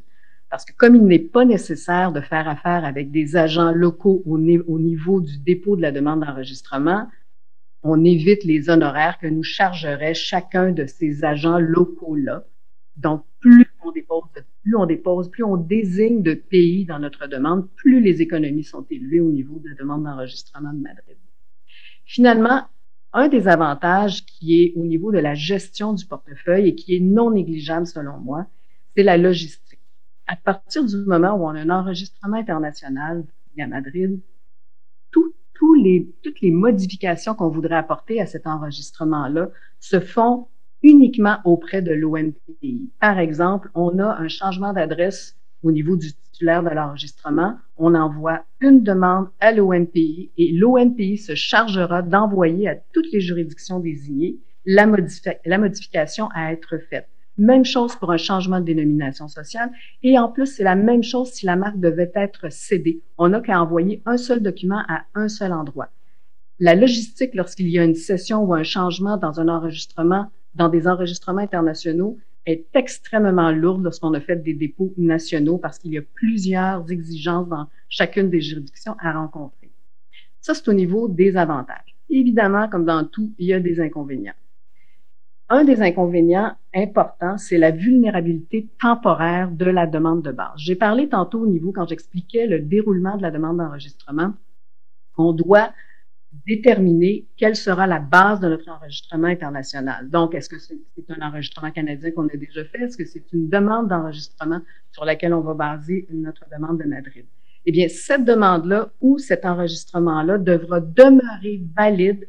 Parce 0.49 0.63
que 0.63 0.73
comme 0.73 0.95
il 0.95 1.03
n'est 1.03 1.19
pas 1.19 1.43
nécessaire 1.43 2.13
de 2.13 2.21
faire 2.21 2.47
affaire 2.47 2.85
avec 2.85 3.11
des 3.11 3.35
agents 3.35 3.71
locaux 3.71 4.21
au, 4.25 4.37
niveau 4.37 5.19
du 5.19 5.37
dépôt 5.37 5.75
de 5.75 5.81
la 5.81 5.91
demande 5.91 6.21
d'enregistrement, 6.21 7.07
on 7.83 8.03
évite 8.03 8.43
les 8.43 8.69
honoraires 8.69 9.17
que 9.19 9.27
nous 9.27 9.43
chargerait 9.43 10.13
chacun 10.13 10.71
de 10.71 10.85
ces 10.85 11.23
agents 11.23 11.59
locaux-là. 11.59 12.45
Donc, 12.97 13.25
plus 13.39 13.67
on 13.83 13.91
dépose, 13.91 14.23
plus 14.63 14.75
on 14.75 14.85
dépose, 14.85 15.31
plus 15.31 15.43
on 15.43 15.57
désigne 15.57 16.21
de 16.21 16.33
pays 16.33 16.85
dans 16.85 16.99
notre 16.99 17.27
demande, 17.27 17.67
plus 17.75 18.01
les 18.01 18.21
économies 18.21 18.63
sont 18.63 18.85
élevées 18.89 19.21
au 19.21 19.31
niveau 19.31 19.59
de 19.59 19.69
la 19.69 19.75
demande 19.75 20.03
d'enregistrement 20.03 20.73
de 20.73 20.81
Madrid. 20.81 21.17
Finalement, 22.05 22.67
un 23.13 23.27
des 23.27 23.47
avantages 23.47 24.25
qui 24.25 24.61
est 24.61 24.73
au 24.75 24.85
niveau 24.85 25.11
de 25.11 25.17
la 25.17 25.33
gestion 25.33 25.93
du 25.93 26.05
portefeuille 26.05 26.67
et 26.69 26.75
qui 26.75 26.95
est 26.95 26.99
non 26.99 27.31
négligeable 27.31 27.87
selon 27.87 28.17
moi, 28.17 28.47
c'est 28.95 29.03
la 29.03 29.17
logistique 29.17 29.79
à 30.31 30.37
partir 30.37 30.85
du 30.85 30.95
moment 30.95 31.33
où 31.33 31.45
on 31.45 31.55
a 31.55 31.59
un 31.59 31.69
enregistrement 31.69 32.37
international 32.37 33.25
à 33.59 33.67
Madrid, 33.67 34.21
toutes 36.23 36.41
les 36.41 36.51
modifications 36.51 37.35
qu'on 37.35 37.49
voudrait 37.49 37.75
apporter 37.75 38.19
à 38.19 38.25
cet 38.25 38.47
enregistrement-là 38.47 39.49
se 39.79 39.99
font 39.99 40.47
uniquement 40.83 41.37
auprès 41.45 41.81
de 41.81 41.91
l'ONPI. 41.91 42.89
Par 42.99 43.19
exemple, 43.19 43.69
on 43.75 43.99
a 43.99 44.17
un 44.17 44.27
changement 44.27 44.73
d'adresse 44.73 45.37
au 45.63 45.71
niveau 45.71 45.95
du 45.95 46.11
titulaire 46.13 46.63
de 46.63 46.69
l'enregistrement. 46.69 47.57
On 47.77 47.93
envoie 47.93 48.43
une 48.59 48.81
demande 48.81 49.29
à 49.39 49.51
l'ONPI 49.51 50.31
et 50.37 50.51
l'ONPI 50.51 51.17
se 51.17 51.35
chargera 51.35 52.01
d'envoyer 52.01 52.67
à 52.67 52.75
toutes 52.75 53.11
les 53.11 53.21
juridictions 53.21 53.79
désignées 53.79 54.37
la 54.65 54.87
modification 54.87 56.29
à 56.33 56.51
être 56.51 56.77
faite. 56.89 57.09
Même 57.41 57.65
chose 57.65 57.95
pour 57.95 58.11
un 58.11 58.17
changement 58.17 58.59
de 58.59 58.65
dénomination 58.65 59.27
sociale. 59.27 59.71
Et 60.03 60.19
en 60.19 60.29
plus, 60.29 60.45
c'est 60.45 60.63
la 60.63 60.75
même 60.75 61.01
chose 61.01 61.31
si 61.31 61.47
la 61.47 61.55
marque 61.55 61.79
devait 61.79 62.11
être 62.13 62.51
cédée. 62.51 63.01
On 63.17 63.29
n'a 63.29 63.41
qu'à 63.41 63.59
envoyer 63.59 64.03
un 64.05 64.17
seul 64.17 64.43
document 64.43 64.83
à 64.87 65.05
un 65.15 65.27
seul 65.27 65.51
endroit. 65.51 65.89
La 66.59 66.75
logistique, 66.75 67.33
lorsqu'il 67.33 67.67
y 67.69 67.79
a 67.79 67.83
une 67.83 67.95
session 67.95 68.43
ou 68.43 68.53
un 68.53 68.61
changement 68.61 69.17
dans 69.17 69.39
un 69.39 69.47
enregistrement, 69.47 70.27
dans 70.53 70.69
des 70.69 70.87
enregistrements 70.87 71.41
internationaux, 71.41 72.19
est 72.45 72.67
extrêmement 72.75 73.51
lourde 73.51 73.85
lorsqu'on 73.85 74.13
a 74.13 74.21
fait 74.21 74.35
des 74.35 74.53
dépôts 74.53 74.93
nationaux 74.95 75.57
parce 75.57 75.79
qu'il 75.79 75.93
y 75.93 75.97
a 75.97 76.03
plusieurs 76.13 76.91
exigences 76.91 77.49
dans 77.49 77.65
chacune 77.89 78.29
des 78.29 78.41
juridictions 78.41 78.95
à 78.99 79.13
rencontrer. 79.13 79.71
Ça, 80.41 80.53
c'est 80.53 80.67
au 80.67 80.73
niveau 80.73 81.07
des 81.07 81.35
avantages. 81.35 81.95
Évidemment, 82.07 82.69
comme 82.69 82.85
dans 82.85 83.03
tout, 83.03 83.33
il 83.39 83.47
y 83.47 83.53
a 83.53 83.59
des 83.59 83.79
inconvénients. 83.79 84.35
Un 85.53 85.65
des 85.65 85.81
inconvénients 85.81 86.53
importants, 86.73 87.37
c'est 87.37 87.57
la 87.57 87.71
vulnérabilité 87.71 88.69
temporaire 88.81 89.51
de 89.51 89.65
la 89.65 89.85
demande 89.85 90.23
de 90.23 90.31
base. 90.31 90.53
J'ai 90.55 90.77
parlé 90.77 91.09
tantôt 91.09 91.41
au 91.41 91.45
niveau, 91.45 91.73
quand 91.73 91.85
j'expliquais 91.85 92.47
le 92.47 92.59
déroulement 92.59 93.17
de 93.17 93.21
la 93.21 93.31
demande 93.31 93.57
d'enregistrement, 93.57 94.33
on 95.17 95.33
doit 95.33 95.73
déterminer 96.47 97.25
quelle 97.35 97.57
sera 97.57 97.85
la 97.85 97.99
base 97.99 98.39
de 98.39 98.47
notre 98.47 98.69
enregistrement 98.69 99.27
international. 99.27 100.09
Donc, 100.09 100.35
est-ce 100.35 100.47
que 100.47 100.57
c'est 100.57 100.79
un 101.09 101.27
enregistrement 101.27 101.71
canadien 101.71 102.11
qu'on 102.11 102.29
a 102.29 102.37
déjà 102.37 102.63
fait? 102.63 102.83
Est-ce 102.83 102.95
que 102.95 103.03
c'est 103.03 103.33
une 103.33 103.49
demande 103.49 103.89
d'enregistrement 103.89 104.61
sur 104.93 105.03
laquelle 105.03 105.33
on 105.33 105.41
va 105.41 105.53
baser 105.53 106.07
notre 106.13 106.45
demande 106.49 106.79
de 106.79 106.85
Madrid? 106.85 107.25
Eh 107.65 107.73
bien, 107.73 107.89
cette 107.89 108.23
demande-là 108.23 108.89
ou 109.01 109.17
cet 109.17 109.43
enregistrement-là 109.43 110.37
devra 110.37 110.79
demeurer 110.79 111.61
valide 111.75 112.25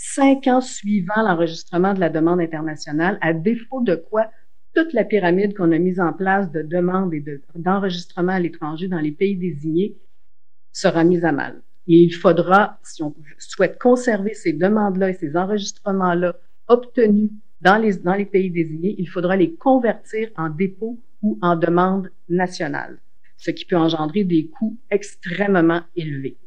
cinq 0.00 0.46
ans 0.46 0.62
suivant 0.62 1.22
l'enregistrement 1.22 1.92
de 1.92 2.00
la 2.00 2.08
demande 2.08 2.40
internationale, 2.40 3.18
à 3.20 3.34
défaut 3.34 3.82
de 3.82 3.96
quoi 3.96 4.30
toute 4.74 4.94
la 4.94 5.04
pyramide 5.04 5.54
qu'on 5.54 5.72
a 5.72 5.78
mise 5.78 6.00
en 6.00 6.14
place 6.14 6.50
de 6.50 6.62
demande 6.62 7.12
et 7.12 7.22
d'enregistrement 7.54 8.32
à 8.32 8.40
l'étranger 8.40 8.88
dans 8.88 8.98
les 8.98 9.12
pays 9.12 9.36
désignés 9.36 9.98
sera 10.72 11.04
mise 11.04 11.24
à 11.24 11.32
mal. 11.32 11.62
Et 11.86 11.98
il 11.98 12.14
faudra, 12.14 12.78
si 12.82 13.02
on 13.02 13.14
souhaite 13.38 13.78
conserver 13.78 14.32
ces 14.32 14.54
demandes-là 14.54 15.10
et 15.10 15.14
ces 15.14 15.36
enregistrements-là 15.36 16.34
obtenus 16.68 17.30
dans 17.60 17.76
les, 17.76 17.96
dans 17.96 18.14
les 18.14 18.24
pays 18.24 18.50
désignés, 18.50 18.94
il 18.96 19.08
faudra 19.08 19.36
les 19.36 19.54
convertir 19.54 20.30
en 20.36 20.48
dépôt 20.48 20.98
ou 21.20 21.38
en 21.42 21.56
demande 21.56 22.10
nationale, 22.28 22.98
ce 23.36 23.50
qui 23.50 23.66
peut 23.66 23.76
engendrer 23.76 24.24
des 24.24 24.46
coûts 24.46 24.78
extrêmement 24.90 25.82
élevés. 25.94 26.38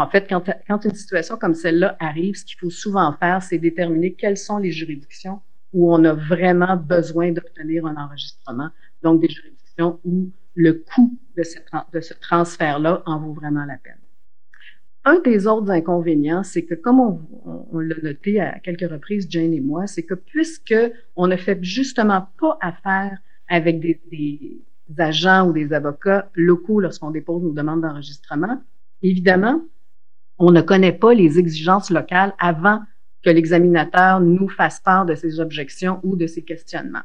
En 0.00 0.08
fait, 0.08 0.26
quand, 0.28 0.84
une 0.84 0.94
situation 0.94 1.36
comme 1.36 1.54
celle-là 1.54 1.96
arrive, 2.00 2.34
ce 2.34 2.44
qu'il 2.44 2.58
faut 2.58 2.70
souvent 2.70 3.12
faire, 3.12 3.42
c'est 3.42 3.58
déterminer 3.58 4.14
quelles 4.14 4.38
sont 4.38 4.56
les 4.56 4.72
juridictions 4.72 5.40
où 5.72 5.92
on 5.92 6.02
a 6.04 6.14
vraiment 6.14 6.76
besoin 6.76 7.32
d'obtenir 7.32 7.84
un 7.86 7.96
enregistrement. 7.96 8.70
Donc, 9.02 9.20
des 9.20 9.28
juridictions 9.28 10.00
où 10.04 10.30
le 10.54 10.72
coût 10.72 11.18
de 11.36 11.42
ce, 12.00 12.14
transfert-là 12.14 13.02
en 13.04 13.20
vaut 13.20 13.34
vraiment 13.34 13.64
la 13.66 13.76
peine. 13.76 13.98
Un 15.04 15.20
des 15.20 15.46
autres 15.46 15.70
inconvénients, 15.70 16.42
c'est 16.42 16.64
que 16.64 16.74
comme 16.74 17.00
on, 17.00 17.78
l'a 17.78 17.94
noté 18.02 18.40
à 18.40 18.58
quelques 18.58 18.90
reprises, 18.90 19.26
Jane 19.30 19.52
et 19.52 19.60
moi, 19.60 19.86
c'est 19.86 20.02
que 20.02 20.14
puisque 20.14 20.74
on 21.14 21.26
ne 21.26 21.36
fait 21.36 21.62
justement 21.62 22.28
pas 22.38 22.58
affaire 22.60 23.18
avec 23.48 23.80
des 23.80 24.60
agents 24.98 25.48
ou 25.48 25.52
des 25.52 25.72
avocats 25.72 26.30
locaux 26.34 26.80
lorsqu'on 26.80 27.10
dépose 27.10 27.42
nos 27.42 27.52
demandes 27.52 27.82
d'enregistrement, 27.82 28.62
évidemment, 29.02 29.62
on 30.40 30.50
ne 30.50 30.62
connaît 30.62 30.92
pas 30.92 31.12
les 31.12 31.38
exigences 31.38 31.90
locales 31.90 32.34
avant 32.38 32.80
que 33.22 33.28
l'examinateur 33.28 34.20
nous 34.20 34.48
fasse 34.48 34.80
part 34.80 35.04
de 35.04 35.14
ses 35.14 35.38
objections 35.38 36.00
ou 36.02 36.16
de 36.16 36.26
ses 36.26 36.42
questionnements. 36.42 37.04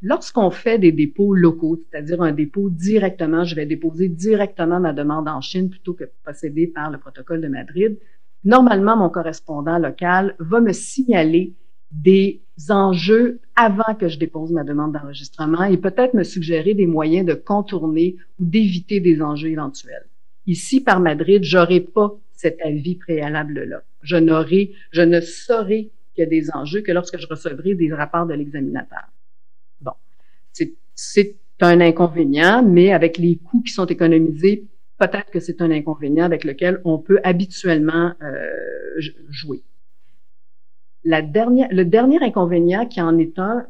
Lorsqu'on 0.00 0.50
fait 0.50 0.78
des 0.78 0.92
dépôts 0.92 1.34
locaux, 1.34 1.76
c'est-à-dire 1.76 2.22
un 2.22 2.30
dépôt 2.30 2.70
directement, 2.70 3.42
je 3.42 3.56
vais 3.56 3.66
déposer 3.66 4.08
directement 4.08 4.78
ma 4.78 4.92
demande 4.92 5.26
en 5.28 5.40
Chine 5.40 5.68
plutôt 5.70 5.94
que 5.94 6.04
procéder 6.22 6.68
par 6.68 6.92
le 6.92 6.98
protocole 6.98 7.40
de 7.40 7.48
Madrid, 7.48 7.98
normalement, 8.44 8.96
mon 8.96 9.08
correspondant 9.08 9.78
local 9.78 10.36
va 10.38 10.60
me 10.60 10.72
signaler 10.72 11.54
des 11.90 12.42
enjeux 12.68 13.40
avant 13.56 13.94
que 13.98 14.06
je 14.06 14.20
dépose 14.20 14.52
ma 14.52 14.62
demande 14.62 14.92
d'enregistrement 14.92 15.64
et 15.64 15.78
peut-être 15.78 16.14
me 16.14 16.22
suggérer 16.22 16.74
des 16.74 16.86
moyens 16.86 17.26
de 17.26 17.34
contourner 17.34 18.16
ou 18.38 18.44
d'éviter 18.44 19.00
des 19.00 19.20
enjeux 19.20 19.48
éventuels. 19.48 20.06
Ici, 20.46 20.80
par 20.80 21.00
Madrid, 21.00 21.42
j'aurai 21.42 21.80
pas 21.80 22.16
cet 22.36 22.60
avis 22.62 22.96
préalable-là. 22.96 23.82
Je 24.02 24.16
n'aurai, 24.16 24.72
je 24.92 25.02
ne 25.02 25.20
saurai 25.20 25.90
qu'il 26.14 26.22
y 26.24 26.26
a 26.26 26.26
des 26.26 26.50
enjeux 26.52 26.82
que 26.82 26.92
lorsque 26.92 27.18
je 27.18 27.26
recevrai 27.26 27.74
des 27.74 27.92
rapports 27.92 28.26
de 28.26 28.34
l'examinateur. 28.34 29.08
Bon. 29.80 29.92
C'est 30.94 31.36
un 31.60 31.80
inconvénient, 31.80 32.62
mais 32.62 32.92
avec 32.92 33.18
les 33.18 33.36
coûts 33.36 33.62
qui 33.62 33.72
sont 33.72 33.86
économisés, 33.86 34.66
peut-être 34.98 35.30
que 35.30 35.40
c'est 35.40 35.60
un 35.60 35.70
inconvénient 35.70 36.24
avec 36.24 36.44
lequel 36.44 36.80
on 36.84 36.98
peut 36.98 37.20
habituellement 37.24 38.12
euh, 38.22 39.00
jouer. 39.28 39.62
La 41.04 41.22
dernière, 41.22 41.68
le 41.70 41.84
dernier 41.84 42.22
inconvénient 42.22 42.86
qui 42.86 43.00
en 43.00 43.16
est 43.18 43.38
un, 43.38 43.66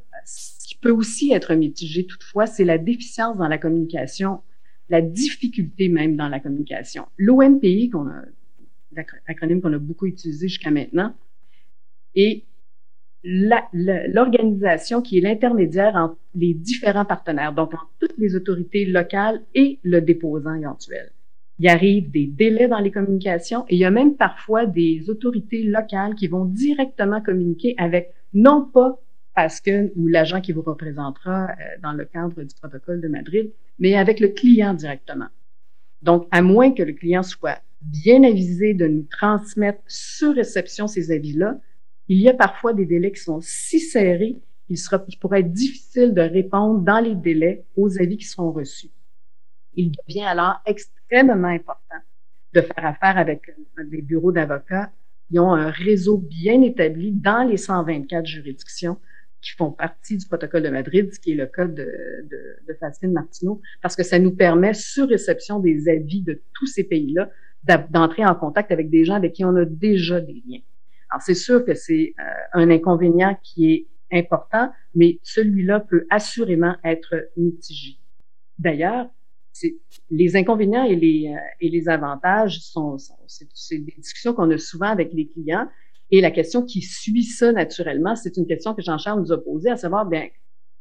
qui 0.66 0.76
peut 0.76 0.90
aussi 0.90 1.32
être 1.32 1.54
mitigé 1.54 2.06
toutefois, 2.06 2.46
c'est 2.46 2.64
la 2.64 2.78
déficience 2.78 3.36
dans 3.36 3.48
la 3.48 3.58
communication, 3.58 4.40
la 4.88 5.00
difficulté 5.00 5.88
même 5.88 6.16
dans 6.16 6.28
la 6.28 6.40
communication. 6.40 7.06
L'ONPI, 7.18 7.90
qu'on 7.90 8.08
a 8.08 8.22
l'acronyme 8.92 9.60
qu'on 9.60 9.72
a 9.72 9.78
beaucoup 9.78 10.06
utilisé 10.06 10.48
jusqu'à 10.48 10.70
maintenant, 10.70 11.14
et 12.14 12.44
l'organisation 13.22 15.02
qui 15.02 15.18
est 15.18 15.20
l'intermédiaire 15.20 15.96
entre 15.96 16.16
les 16.34 16.54
différents 16.54 17.04
partenaires, 17.04 17.52
donc 17.52 17.74
entre 17.74 17.90
toutes 17.98 18.16
les 18.18 18.36
autorités 18.36 18.84
locales 18.84 19.42
et 19.54 19.78
le 19.82 20.00
déposant 20.00 20.54
éventuel. 20.54 21.10
Il 21.58 21.68
arrive 21.68 22.10
des 22.10 22.26
délais 22.26 22.68
dans 22.68 22.78
les 22.78 22.90
communications 22.90 23.64
et 23.68 23.76
il 23.76 23.78
y 23.78 23.84
a 23.84 23.90
même 23.90 24.16
parfois 24.16 24.66
des 24.66 25.08
autorités 25.08 25.62
locales 25.64 26.14
qui 26.14 26.28
vont 26.28 26.44
directement 26.44 27.20
communiquer 27.20 27.74
avec 27.78 28.12
non 28.34 28.62
pas 28.62 29.00
parce 29.34 29.60
que 29.60 29.92
ou 29.96 30.06
l'agent 30.06 30.40
qui 30.40 30.52
vous 30.52 30.62
représentera 30.62 31.48
euh, 31.50 31.54
dans 31.82 31.92
le 31.92 32.04
cadre 32.04 32.42
du 32.42 32.54
protocole 32.54 33.00
de 33.00 33.08
Madrid, 33.08 33.50
mais 33.78 33.94
avec 33.94 34.18
le 34.18 34.28
client 34.28 34.72
directement. 34.72 35.28
Donc, 36.02 36.26
à 36.30 36.40
moins 36.42 36.72
que 36.72 36.82
le 36.82 36.92
client 36.92 37.22
soit 37.22 37.60
bien 37.82 38.22
avisé 38.24 38.74
de 38.74 38.86
nous 38.86 39.04
transmettre 39.04 39.82
sur 39.86 40.34
réception 40.34 40.86
ces 40.86 41.12
avis-là, 41.12 41.58
il 42.08 42.20
y 42.20 42.28
a 42.28 42.34
parfois 42.34 42.72
des 42.72 42.86
délais 42.86 43.12
qui 43.12 43.20
sont 43.20 43.40
si 43.40 43.80
serrés 43.80 44.36
qu'il 44.66 44.78
sera, 44.78 45.04
il 45.08 45.18
pourrait 45.18 45.40
être 45.40 45.52
difficile 45.52 46.14
de 46.14 46.20
répondre 46.20 46.80
dans 46.80 47.00
les 47.00 47.14
délais 47.14 47.64
aux 47.76 48.00
avis 48.00 48.16
qui 48.16 48.24
seront 48.24 48.52
reçus. 48.52 48.90
Il 49.74 49.92
devient 50.06 50.24
alors 50.24 50.60
extrêmement 50.66 51.48
important 51.48 51.96
de 52.54 52.60
faire 52.60 52.86
affaire 52.86 53.18
avec 53.18 53.42
des 53.90 54.02
bureaux 54.02 54.32
d'avocats 54.32 54.90
qui 55.28 55.38
ont 55.38 55.52
un 55.52 55.70
réseau 55.70 56.18
bien 56.18 56.62
établi 56.62 57.12
dans 57.12 57.48
les 57.48 57.56
124 57.56 58.24
juridictions 58.26 58.98
qui 59.42 59.52
font 59.52 59.70
partie 59.70 60.16
du 60.16 60.26
protocole 60.26 60.62
de 60.62 60.70
Madrid, 60.70 61.12
ce 61.12 61.20
qui 61.20 61.32
est 61.32 61.36
le 61.36 61.46
cas 61.46 61.66
de, 61.66 61.86
de, 62.28 63.06
Martineau, 63.08 63.60
parce 63.82 63.94
que 63.94 64.02
ça 64.02 64.18
nous 64.18 64.34
permet, 64.34 64.74
sur 64.74 65.08
réception 65.08 65.60
des 65.60 65.88
avis 65.88 66.22
de 66.22 66.42
tous 66.54 66.66
ces 66.66 66.84
pays-là, 66.84 67.30
d'entrer 67.90 68.24
en 68.24 68.34
contact 68.34 68.70
avec 68.72 68.90
des 68.90 69.04
gens 69.04 69.14
avec 69.14 69.32
qui 69.32 69.44
on 69.44 69.56
a 69.56 69.64
déjà 69.64 70.20
des 70.20 70.42
liens. 70.46 70.60
Alors, 71.10 71.22
c'est 71.22 71.34
sûr 71.34 71.64
que 71.64 71.74
c'est 71.74 72.14
euh, 72.18 72.22
un 72.52 72.70
inconvénient 72.70 73.36
qui 73.42 73.72
est 73.72 73.86
important, 74.12 74.70
mais 74.94 75.18
celui-là 75.22 75.80
peut 75.80 76.06
assurément 76.10 76.76
être 76.84 77.28
mitigé. 77.36 77.98
D'ailleurs, 78.58 79.08
les 80.10 80.36
inconvénients 80.36 80.84
et 80.84 80.96
les, 80.96 81.32
euh, 81.34 81.38
et 81.60 81.68
les 81.68 81.88
avantages 81.88 82.60
sont, 82.60 82.98
sont 82.98 83.16
c'est 83.54 83.78
des 83.78 83.94
discussions 83.96 84.34
qu'on 84.34 84.50
a 84.50 84.58
souvent 84.58 84.88
avec 84.88 85.12
les 85.12 85.28
clients. 85.28 85.68
Et 86.10 86.20
la 86.20 86.30
question 86.30 86.64
qui 86.64 86.82
suit 86.82 87.24
ça 87.24 87.52
naturellement, 87.52 88.14
c'est 88.14 88.36
une 88.36 88.46
question 88.46 88.74
que 88.74 88.82
Jean-Charles 88.82 89.20
nous 89.20 89.32
a 89.32 89.42
posée, 89.42 89.70
à 89.70 89.76
savoir, 89.76 90.06
bien, 90.06 90.28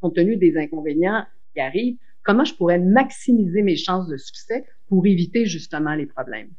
compte 0.02 0.16
tenu 0.16 0.38
des 0.38 0.58
inconvénients 0.58 1.26
qui 1.54 1.62
arrivent, 1.62 1.98
comment 2.24 2.44
je 2.44 2.54
pourrais 2.54 2.80
maximiser 2.80 3.62
mes 3.62 3.76
chances 3.76 4.08
de 4.08 4.18
succès 4.18 4.66
pour 4.88 5.06
éviter 5.06 5.46
justement 5.46 5.96
les 5.96 6.06
problèmes? 6.06 6.50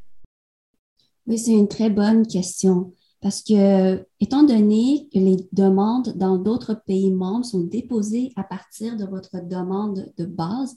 Oui, 1.26 1.38
c'est 1.38 1.52
une 1.52 1.68
très 1.68 1.90
bonne 1.90 2.26
question. 2.26 2.92
Parce 3.20 3.42
que, 3.42 4.06
étant 4.20 4.44
donné 4.44 5.08
que 5.12 5.18
les 5.18 5.48
demandes 5.52 6.16
dans 6.16 6.36
d'autres 6.38 6.74
pays 6.86 7.10
membres 7.10 7.44
sont 7.44 7.62
déposées 7.64 8.32
à 8.36 8.44
partir 8.44 8.96
de 8.96 9.04
votre 9.04 9.44
demande 9.44 10.12
de 10.16 10.26
base, 10.26 10.76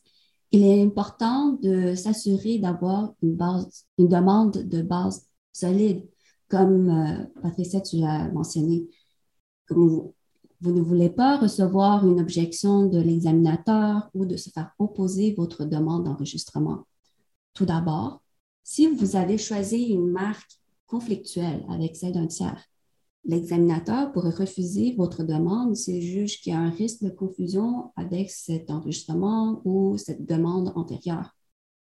il 0.51 0.63
est 0.63 0.81
important 0.81 1.53
de 1.61 1.93
s'assurer 1.93 2.57
d'avoir 2.57 3.13
une 3.21 3.35
base, 3.35 3.85
une 3.99 4.07
demande 4.07 4.53
de 4.53 4.81
base 4.81 5.27
solide, 5.53 6.07
comme 6.47 6.89
euh, 6.89 7.25
Patricia, 7.43 7.81
tu 7.81 7.97
l'as 7.97 8.29
mentionné. 8.31 8.87
vous, 9.69 10.15
vous, 10.61 10.71
ne 10.71 10.81
voulez 10.81 11.09
pas 11.11 11.37
recevoir 11.37 12.07
une 12.07 12.19
objection 12.19 12.87
de 12.87 12.99
l'examinateur 12.99 14.09
ou 14.15 14.25
de 14.25 14.37
se 14.37 14.49
faire 14.49 14.71
opposer 14.79 15.35
votre 15.37 15.65
demande 15.65 16.05
d'enregistrement. 16.05 16.85
Tout 17.53 17.65
d'abord, 17.65 18.21
si 18.71 18.85
vous 18.85 19.15
avez 19.15 19.39
choisi 19.39 19.85
une 19.85 20.11
marque 20.11 20.59
conflictuelle 20.85 21.65
avec 21.69 21.95
celle 21.95 22.13
d'un 22.13 22.27
tiers. 22.27 22.63
L'examinateur 23.25 24.11
pourrait 24.11 24.29
refuser 24.29 24.93
votre 24.95 25.23
demande 25.23 25.75
s'il 25.75 26.03
juge 26.03 26.39
qu'il 26.39 26.53
y 26.53 26.55
a 26.55 26.59
un 26.59 26.69
risque 26.69 27.01
de 27.03 27.09
confusion 27.09 27.91
avec 27.95 28.29
cet 28.29 28.69
enregistrement 28.69 29.63
ou 29.65 29.97
cette 29.97 30.23
demande 30.23 30.71
antérieure. 30.75 31.35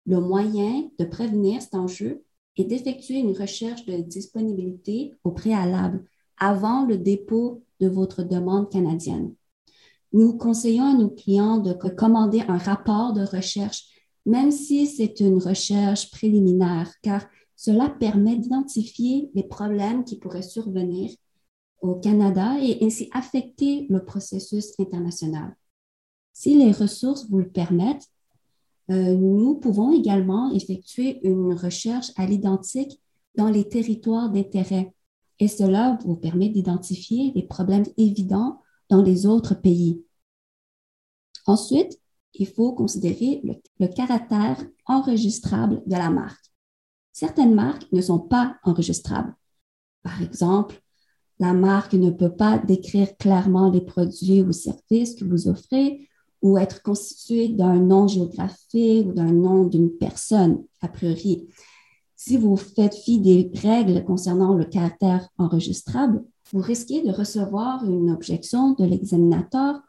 Le 0.07 0.19
moyen 0.19 0.89
de 0.97 1.05
prévenir 1.05 1.61
cet 1.61 1.75
enjeu 1.75 2.23
est 2.57 2.65
d'effectuer 2.65 3.19
une 3.19 3.38
recherche 3.38 3.85
de 3.85 3.97
disponibilité 3.97 5.13
au 5.23 5.29
préalable 5.29 6.03
avant 6.39 6.83
le 6.83 6.97
dépôt 6.97 7.61
de 7.79 7.89
votre 7.89 8.23
demande 8.23 8.71
canadienne. 8.71 9.35
Nous 10.13 10.35
conseillons 10.35 10.85
à 10.85 10.97
nos 10.97 11.11
clients 11.11 11.59
de 11.59 11.73
commander 11.73 12.41
un 12.47 12.57
rapport 12.57 13.13
de 13.13 13.21
recherche, 13.21 13.90
même 14.25 14.51
si 14.51 14.88
c'est 14.88 15.20
une 15.20 15.42
recherche 15.42 16.12
préliminaire, 16.12 16.92
car 17.01 17.25
cela 17.56 17.90
permet 17.90 18.38
d'identifier 18.38 19.30
les 19.34 19.44
problèmes 19.44 20.04
qui 20.04 20.18
pourraient 20.18 20.42
survenir 20.42 21.12
au 21.82 21.96
Canada 21.96 22.58
et 22.62 22.84
ainsi 22.84 23.10
affecter 23.12 23.88
le 23.90 24.04
processus 24.04 24.74
international. 24.80 25.56
Si 26.34 26.56
les 26.56 26.72
ressources 26.72 27.28
vous 27.30 27.40
le 27.40 27.50
permettent, 27.50 28.08
euh, 28.90 29.16
nous 29.16 29.56
pouvons 29.56 29.92
également 29.92 30.51
effectuer 30.54 31.20
une 31.24 31.54
recherche 31.54 32.12
à 32.16 32.25
l'identique 32.25 33.00
dans 33.36 33.50
les 33.50 33.68
territoires 33.68 34.30
d'intérêt 34.30 34.94
et 35.40 35.48
cela 35.48 35.98
vous 36.06 36.16
permet 36.16 36.50
d'identifier 36.50 37.32
les 37.36 37.44
problèmes 37.44 37.86
évidents 37.98 38.62
dans 38.90 39.01
les 39.01 39.25
autres 39.25 39.55
pays. 39.55 40.03
Ensuite, 41.46 42.00
il 42.33 42.48
faut 42.48 42.74
considérer 42.74 43.41
le 43.79 43.87
caractère 43.87 44.63
enregistrable 44.85 45.81
de 45.85 45.96
la 45.96 46.09
marque 46.09 46.51
certaines 47.13 47.53
marques 47.53 47.87
ne 47.91 48.01
sont 48.01 48.20
pas 48.20 48.57
enregistrables. 48.63 49.35
Par 50.03 50.22
exemple, 50.22 50.81
la 51.39 51.53
marque 51.53 51.94
ne 51.94 52.11
peut 52.11 52.35
pas 52.35 52.57
décrire 52.57 53.15
clairement 53.17 53.70
les 53.70 53.81
produits 53.81 54.41
ou 54.41 54.51
services 54.51 55.15
que 55.15 55.25
vous 55.25 55.48
offrez 55.48 56.07
ou 56.41 56.57
être 56.57 56.81
constituée 56.81 57.50
d'un 57.50 57.75
nom 57.75 58.07
géographique 58.07 59.07
ou 59.07 59.13
d'un 59.13 59.31
nom 59.31 59.65
d'une 59.65 59.91
personne, 59.91 60.63
a 60.81 60.87
priori. 60.87 61.48
Si 62.15 62.37
vous 62.37 62.57
faites 62.57 62.96
fi 62.96 63.20
des 63.20 63.51
règles 63.53 64.03
concernant 64.03 64.53
le 64.55 64.65
caractère 64.65 65.27
enregistrable, 65.37 66.24
vous 66.51 66.61
risquez 66.61 67.01
de 67.03 67.11
recevoir 67.11 67.85
une 67.85 68.11
objection 68.11 68.74
de 68.74 68.85
l'examinateur 68.85 69.81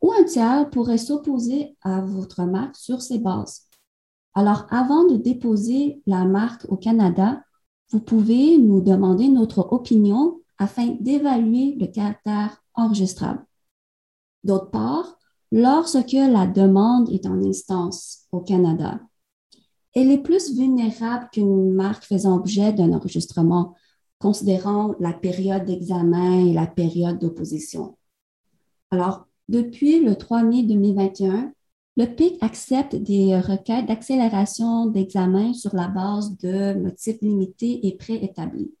ou 0.00 0.12
un 0.12 0.24
tiers 0.24 0.70
pourrait 0.70 0.98
s'opposer 0.98 1.76
à 1.82 2.00
votre 2.00 2.44
marque 2.44 2.76
sur 2.76 3.02
ces 3.02 3.18
bases? 3.18 3.62
Alors, 4.34 4.66
avant 4.70 5.04
de 5.04 5.16
déposer 5.16 6.02
la 6.06 6.24
marque 6.24 6.64
au 6.68 6.76
Canada, 6.76 7.42
vous 7.90 8.00
pouvez 8.00 8.58
nous 8.58 8.80
demander 8.80 9.28
notre 9.28 9.72
opinion 9.72 10.40
afin 10.58 10.96
d'évaluer 11.00 11.76
le 11.78 11.86
caractère 11.86 12.62
enregistrable. 12.74 13.44
D'autre 14.44 14.70
part, 14.70 15.18
lorsque 15.50 16.12
la 16.12 16.46
demande 16.46 17.08
est 17.10 17.26
en 17.26 17.42
instance 17.42 18.26
au 18.32 18.40
Canada, 18.40 19.00
elle 19.94 20.10
est 20.10 20.22
plus 20.22 20.54
vulnérable 20.54 21.28
qu'une 21.32 21.72
marque 21.72 22.04
faisant 22.04 22.36
objet 22.36 22.72
d'un 22.72 22.92
enregistrement, 22.92 23.74
considérant 24.18 24.94
la 25.00 25.12
période 25.12 25.64
d'examen 25.64 26.46
et 26.46 26.52
la 26.52 26.66
période 26.66 27.18
d'opposition. 27.18 27.96
Alors, 28.90 29.27
depuis 29.48 30.00
le 30.00 30.14
3 30.16 30.42
mai 30.42 30.62
2021, 30.62 31.52
le 31.96 32.06
PIC 32.06 32.36
accepte 32.42 32.94
des 32.94 33.38
requêtes 33.40 33.86
d'accélération 33.86 34.86
d'examen 34.86 35.52
sur 35.52 35.74
la 35.74 35.88
base 35.88 36.36
de 36.38 36.74
motifs 36.74 37.20
limités 37.22 37.86
et 37.86 37.96
préétablis. 37.96 38.72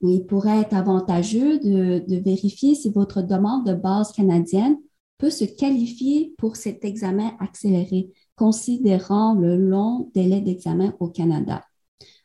Il 0.00 0.26
pourrait 0.26 0.62
être 0.62 0.74
avantageux 0.74 1.60
de, 1.60 2.20
vérifier 2.20 2.74
si 2.74 2.90
votre 2.90 3.22
demande 3.22 3.66
de 3.66 3.74
base 3.74 4.10
canadienne 4.12 4.76
peut 5.18 5.30
se 5.30 5.44
qualifier 5.44 6.34
pour 6.36 6.56
cet 6.56 6.84
examen 6.84 7.30
accéléré, 7.38 8.10
considérant 8.34 9.34
le 9.34 9.56
long 9.56 10.10
délai 10.12 10.40
d'examen 10.40 10.96
au 10.98 11.08
Canada. 11.08 11.62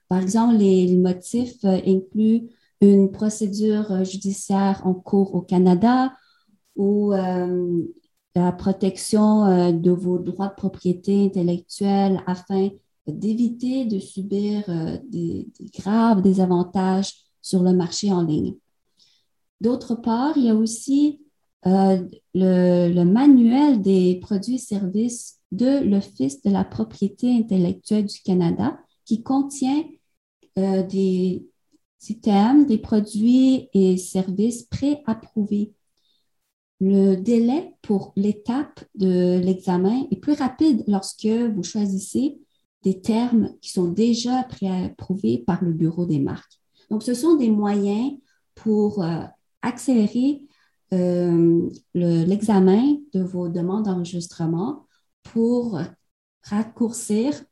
Par 0.10 0.20
exemple, 0.20 0.56
les 0.56 0.96
motifs 0.98 1.64
incluent 1.64 2.50
une 2.82 3.12
procédure 3.12 4.04
judiciaire 4.04 4.82
en 4.86 4.96
cours 4.96 5.36
au 5.36 5.42
Canada 5.42 6.12
ou 6.78 7.14
euh, 7.14 7.84
la 8.36 8.52
protection 8.52 9.46
euh, 9.46 9.72
de 9.72 9.92
vos 9.92 10.20
droits 10.20 10.48
de 10.48 10.56
propriété 10.56 11.26
intellectuelle 11.26 12.22
afin 12.28 12.70
d'éviter 13.08 13.86
de 13.86 14.00
subir 14.00 14.64
euh, 14.70 14.98
des, 15.10 15.48
graves 15.78 16.22
désavantages 16.22 17.14
sur 17.42 17.64
le 17.64 17.74
marché 17.74 18.12
en 18.12 18.22
ligne. 18.22 18.56
D'autre 19.60 19.96
part, 19.96 20.38
il 20.38 20.46
y 20.46 20.50
a 20.50 20.56
aussi 20.56 21.22
le, 21.64 23.04
manuel 23.04 23.82
des 23.82 24.20
produits 24.22 24.56
et 24.56 24.60
services 24.60 25.40
de 25.52 25.84
l'Office 25.84 26.42
de 26.44 26.52
la 26.52 26.64
propriété 26.64 27.36
intellectuelle 27.36 28.06
du 28.06 28.22
Canada 28.22 28.78
qui 29.04 29.24
contient 29.24 29.84
des 30.56 31.46
items, 32.08 32.68
des 32.68 32.78
produits 32.78 33.70
et 33.74 33.98
services 33.98 34.64
préapprouvés 34.64 35.74
le 36.80 37.16
délai 37.16 37.74
pour 37.82 38.14
l'étape 38.16 38.84
de 38.96 39.40
l'examen 39.44 40.06
est 40.12 40.20
plus 40.20 40.34
rapide 40.34 40.84
lorsque 40.88 41.26
vous 41.26 41.64
choisissez 41.64 42.40
des 42.84 43.02
termes 43.02 43.54
qui 43.62 43.72
sont 43.72 43.88
déjà 43.88 44.44
préapprouvés 44.44 45.40
par 45.40 45.64
le 45.64 45.74
Bureau 45.74 46.06
des 46.06 46.20
marques. 46.20 46.60
Donc, 46.90 47.04
ce 47.04 47.14
sont 47.14 47.36
des 47.36 47.50
moyens 47.50 48.14
pour 48.56 49.04
euh, 49.04 49.24
accélérer 49.62 50.44
euh, 50.94 51.70
l'examen 51.94 52.98
de 53.14 53.22
vos 53.22 53.50
demandes 53.50 53.86
d'enregistrement 53.86 54.86
pour 55.24 55.80
raccourcir 56.44 57.44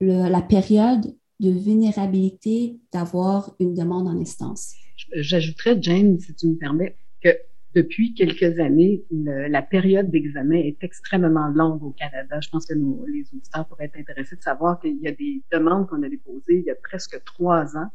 la 0.00 0.42
période 0.42 1.14
de 1.40 1.50
vulnérabilité 1.50 2.78
d'avoir 2.92 3.54
une 3.58 3.74
demande 3.74 4.06
en 4.06 4.16
instance. 4.20 4.74
J'ajouterais, 5.12 5.80
Jane, 5.80 6.18
si 6.20 6.34
tu 6.34 6.48
me 6.48 6.56
permets, 6.56 6.96
que 7.20 7.30
depuis 7.74 8.14
quelques 8.14 8.60
années, 8.60 9.04
la 9.10 9.62
période 9.62 10.10
d'examen 10.10 10.56
est 10.56 10.82
extrêmement 10.82 11.48
longue 11.48 11.82
au 11.82 11.90
Canada. 11.90 12.38
Je 12.40 12.48
pense 12.48 12.66
que 12.66 12.74
nous, 12.74 13.04
les 13.06 13.24
auditeurs 13.32 13.66
pourraient 13.66 13.86
être 13.86 13.98
intéressés 13.98 14.36
de 14.36 14.42
savoir 14.42 14.80
qu'il 14.80 14.98
y 15.00 15.08
a 15.08 15.12
des 15.12 15.42
demandes 15.50 15.88
qu'on 15.88 16.02
a 16.04 16.08
déposées 16.08 16.58
il 16.58 16.64
y 16.64 16.70
a 16.70 16.76
presque 16.76 17.22
trois 17.24 17.76
ans 17.76 17.90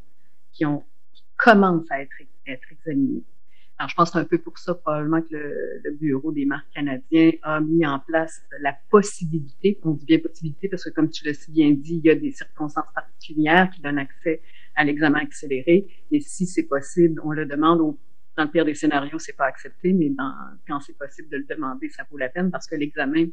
qui, 0.52 0.66
ont, 0.66 0.84
commencent 1.38 1.90
à 1.92 2.02
être, 2.02 2.12
être 2.46 2.72
examinées. 2.72 3.24
Alors, 3.78 3.90
je 3.90 3.96
pense 3.96 4.14
un 4.18 4.26
peu 4.26 4.38
pour 4.38 4.58
ça 4.58 4.76
probablement 4.76 5.22
que 5.22 5.28
le, 5.32 5.82
le, 5.86 5.92
Bureau 5.92 6.34
des 6.34 6.46
marques 6.46 6.70
canadiens 6.74 7.32
a 7.44 7.62
mis 7.62 7.86
en 7.86 8.00
place 8.00 8.42
la 8.60 8.76
possibilité, 8.90 9.80
on 9.84 9.92
dit 9.92 10.04
bien 10.04 10.20
possibilité 10.20 10.68
parce 10.68 10.84
que 10.84 10.90
comme 10.90 11.10
tu 11.10 11.24
l'as 11.26 11.34
si 11.34 11.50
bien 11.50 11.72
dit, 11.72 12.02
il 12.04 12.06
y 12.06 12.10
a 12.10 12.16
des 12.16 12.32
circonstances 12.32 12.92
particulières 12.94 13.70
qui 13.70 13.80
donnent 13.82 14.00
accès 14.00 14.42
à 14.76 14.84
l'examen 14.84 15.20
accéléré, 15.20 15.88
mais 16.12 16.20
si 16.20 16.46
c'est 16.46 16.64
possible, 16.64 17.22
on 17.24 17.32
le 17.32 17.46
demande 17.46 17.80
aux 17.80 17.98
dans 18.40 18.46
le 18.46 18.52
pire 18.52 18.64
des 18.64 18.74
scénarios, 18.74 19.20
c'est 19.20 19.36
pas 19.36 19.48
accepté, 19.48 19.92
mais 19.92 20.12
quand 20.66 20.80
c'est 20.80 20.98
possible 20.98 21.28
de 21.28 21.38
le 21.38 21.44
demander, 21.44 21.90
ça 21.90 22.04
vaut 22.10 22.18
la 22.18 22.30
peine 22.30 22.50
parce 22.50 22.68
que 22.68 22.76
l'examen, 22.76 23.26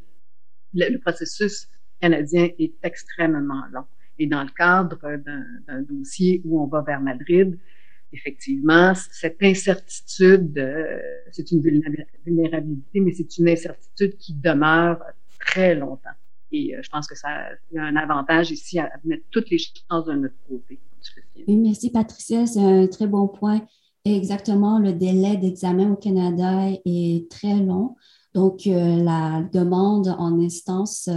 le, 0.73 0.97
processus 0.97 1.69
canadien 2.01 2.49
est 2.59 2.73
extrêmement 2.83 3.63
long. 3.71 3.85
Et 4.19 4.27
dans 4.27 4.43
le 4.43 4.49
cadre 4.49 4.99
d'un 5.65 5.81
dossier 5.83 6.41
où 6.43 6.61
on 6.61 6.67
va 6.67 6.81
vers 6.81 6.99
Madrid, 6.99 7.57
effectivement, 8.11 8.93
cette 8.95 9.41
incertitude, 9.41 10.57
euh, 10.57 10.99
c'est 11.31 11.51
une 11.51 11.61
vulnérabilité, 11.61 12.99
mais 12.99 13.13
c'est 13.13 13.37
une 13.37 13.47
incertitude 13.47 14.17
qui 14.17 14.33
demeure 14.33 15.01
très 15.39 15.73
longtemps. 15.73 16.17
Et 16.51 16.75
euh, 16.75 16.81
je 16.83 16.89
pense 16.89 17.07
que 17.07 17.15
ça 17.15 17.29
a 17.29 17.79
un 17.79 17.95
avantage 17.95 18.51
ici 18.51 18.77
à 18.77 18.91
mettre 19.05 19.23
toutes 19.31 19.49
les 19.49 19.57
chances 19.57 20.05
de 20.05 20.13
notre 20.13 20.35
côté. 20.49 20.79
merci 21.47 21.91
Patricia, 21.91 22.45
c'est 22.45 22.59
un 22.59 22.87
très 22.87 23.07
bon 23.07 23.29
point. 23.29 23.61
Exactement, 24.15 24.79
le 24.79 24.93
délai 24.93 25.37
d'examen 25.37 25.91
au 25.91 25.95
Canada 25.95 26.69
est 26.85 27.29
très 27.29 27.55
long. 27.55 27.95
Donc, 28.33 28.67
euh, 28.67 29.03
la 29.03 29.43
demande 29.51 30.15
en 30.17 30.39
instance 30.39 31.09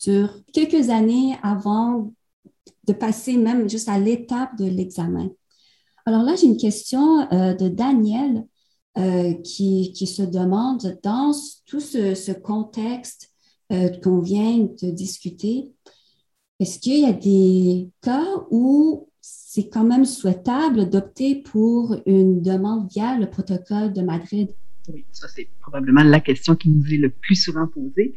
dure 0.00 0.40
quelques 0.52 0.90
années 0.90 1.36
avant 1.42 2.12
de 2.86 2.92
passer 2.92 3.36
même 3.36 3.68
juste 3.68 3.88
à 3.88 3.98
l'étape 3.98 4.56
de 4.58 4.64
l'examen. 4.64 5.28
Alors 6.06 6.22
là, 6.22 6.34
j'ai 6.36 6.46
une 6.46 6.56
question 6.56 7.20
euh, 7.32 7.54
de 7.54 7.68
Daniel 7.68 8.46
euh, 8.98 9.34
qui, 9.42 9.92
qui, 9.92 10.06
se 10.06 10.22
demande, 10.22 10.98
dans 11.02 11.32
tout 11.66 11.80
ce, 11.80 12.32
contexte 12.32 13.30
euh, 13.72 13.88
qu'on 13.88 14.20
vient 14.20 14.58
de 14.58 14.90
discuter, 14.90 15.72
est-ce 16.60 16.78
qu'il 16.78 17.00
y 17.00 17.06
a 17.06 17.12
des 17.12 17.90
cas 18.02 18.26
où 18.50 19.08
c'est 19.26 19.70
quand 19.70 19.84
même 19.84 20.04
souhaitable 20.04 20.90
d'opter 20.90 21.36
pour 21.36 21.96
une 22.04 22.42
demande 22.42 22.90
via 22.90 23.16
le 23.16 23.26
protocole 23.26 23.92
de 23.94 24.02
Madrid? 24.02 24.50
Oui, 24.92 25.06
ça 25.12 25.28
c'est 25.28 25.48
probablement 25.60 26.02
la 26.02 26.20
question 26.20 26.56
qui 26.56 26.68
nous 26.68 26.84
est 26.92 26.98
le 26.98 27.08
plus 27.08 27.36
souvent 27.36 27.66
posée. 27.66 28.14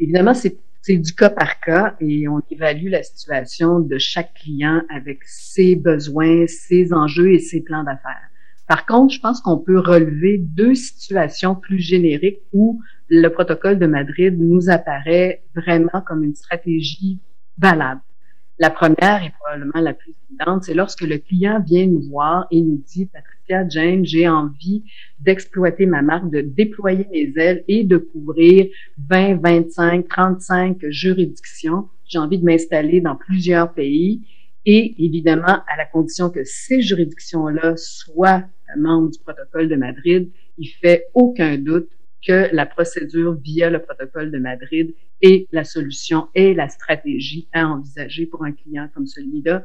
Évidemment, 0.00 0.34
c'est 0.34 0.58
du 0.88 1.14
cas 1.14 1.30
par 1.30 1.60
cas 1.60 1.94
et 2.00 2.26
on 2.26 2.40
évalue 2.50 2.88
la 2.88 3.04
situation 3.04 3.78
de 3.78 3.98
chaque 3.98 4.34
client 4.34 4.82
avec 4.88 5.20
ses 5.24 5.76
besoins, 5.76 6.46
ses 6.48 6.92
enjeux 6.92 7.34
et 7.34 7.38
ses 7.38 7.60
plans 7.60 7.84
d'affaires. 7.84 8.28
Par 8.66 8.84
contre, 8.84 9.14
je 9.14 9.20
pense 9.20 9.40
qu'on 9.40 9.58
peut 9.58 9.78
relever 9.78 10.38
deux 10.38 10.74
situations 10.74 11.54
plus 11.54 11.78
génériques 11.78 12.40
où 12.52 12.80
le 13.08 13.28
protocole 13.28 13.78
de 13.78 13.86
Madrid 13.86 14.36
nous 14.40 14.70
apparaît 14.70 15.44
vraiment 15.54 16.02
comme 16.04 16.24
une 16.24 16.34
stratégie 16.34 17.20
valable. 17.58 18.00
La 18.62 18.70
première 18.70 19.24
et 19.24 19.32
probablement 19.40 19.80
la 19.80 19.92
plus 19.92 20.14
évidente, 20.30 20.62
c'est 20.62 20.74
lorsque 20.74 21.00
le 21.00 21.18
client 21.18 21.60
vient 21.66 21.84
nous 21.84 22.02
voir 22.02 22.46
et 22.52 22.60
nous 22.60 22.80
dit, 22.86 23.06
Patricia, 23.06 23.68
Jane, 23.68 24.06
j'ai 24.06 24.28
envie 24.28 24.84
d'exploiter 25.18 25.84
ma 25.84 26.00
marque, 26.00 26.30
de 26.30 26.42
déployer 26.42 27.04
mes 27.10 27.32
ailes 27.42 27.64
et 27.66 27.82
de 27.82 27.96
couvrir 27.96 28.68
20, 28.98 29.40
25, 29.42 30.06
35 30.06 30.76
juridictions. 30.90 31.88
J'ai 32.06 32.18
envie 32.18 32.38
de 32.38 32.44
m'installer 32.44 33.00
dans 33.00 33.16
plusieurs 33.16 33.72
pays 33.72 34.20
et 34.64 34.94
évidemment, 35.04 35.58
à 35.66 35.76
la 35.76 35.84
condition 35.84 36.30
que 36.30 36.44
ces 36.44 36.82
juridictions-là 36.82 37.74
soient 37.76 38.44
membres 38.76 39.10
du 39.10 39.18
protocole 39.18 39.68
de 39.68 39.74
Madrid, 39.74 40.30
il 40.58 40.68
fait 40.68 41.06
aucun 41.14 41.58
doute 41.58 41.90
que 42.26 42.48
la 42.54 42.66
procédure 42.66 43.34
via 43.34 43.70
le 43.70 43.82
protocole 43.82 44.30
de 44.30 44.38
Madrid 44.38 44.94
est 45.20 45.46
la 45.52 45.64
solution 45.64 46.28
et 46.34 46.54
la 46.54 46.68
stratégie 46.68 47.48
à 47.52 47.66
envisager 47.66 48.26
pour 48.26 48.44
un 48.44 48.52
client 48.52 48.88
comme 48.94 49.06
celui-là. 49.06 49.64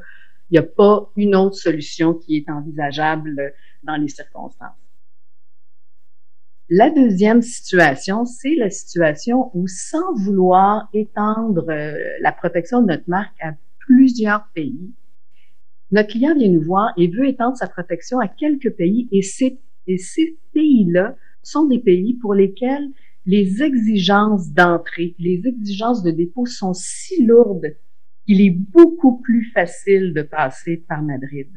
Il 0.50 0.54
n'y 0.54 0.58
a 0.58 0.62
pas 0.62 1.10
une 1.16 1.36
autre 1.36 1.56
solution 1.56 2.14
qui 2.14 2.36
est 2.36 2.50
envisageable 2.50 3.52
dans 3.82 3.96
les 3.96 4.08
circonstances. 4.08 4.76
La 6.70 6.90
deuxième 6.90 7.40
situation, 7.40 8.26
c'est 8.26 8.54
la 8.54 8.68
situation 8.68 9.50
où, 9.54 9.66
sans 9.68 10.14
vouloir 10.14 10.88
étendre 10.92 11.64
euh, 11.70 11.96
la 12.20 12.30
protection 12.30 12.82
de 12.82 12.88
notre 12.88 13.08
marque 13.08 13.34
à 13.40 13.54
plusieurs 13.78 14.46
pays, 14.54 14.92
notre 15.90 16.10
client 16.10 16.34
vient 16.34 16.50
nous 16.50 16.62
voir 16.62 16.92
et 16.98 17.08
veut 17.08 17.26
étendre 17.26 17.56
sa 17.56 17.68
protection 17.68 18.20
à 18.20 18.28
quelques 18.28 18.70
pays 18.70 19.08
et 19.12 19.22
ces, 19.22 19.58
et 19.86 19.96
ces 19.96 20.36
pays-là 20.52 21.16
sont 21.42 21.66
des 21.66 21.78
pays 21.78 22.14
pour 22.14 22.34
lesquels 22.34 22.88
les 23.26 23.62
exigences 23.62 24.50
d'entrée, 24.52 25.14
les 25.18 25.42
exigences 25.46 26.02
de 26.02 26.10
dépôt 26.10 26.46
sont 26.46 26.72
si 26.72 27.24
lourdes 27.24 27.76
qu'il 28.26 28.40
est 28.40 28.50
beaucoup 28.50 29.20
plus 29.20 29.50
facile 29.52 30.14
de 30.14 30.22
passer 30.22 30.84
par 30.88 31.02
Madrid. 31.02 31.48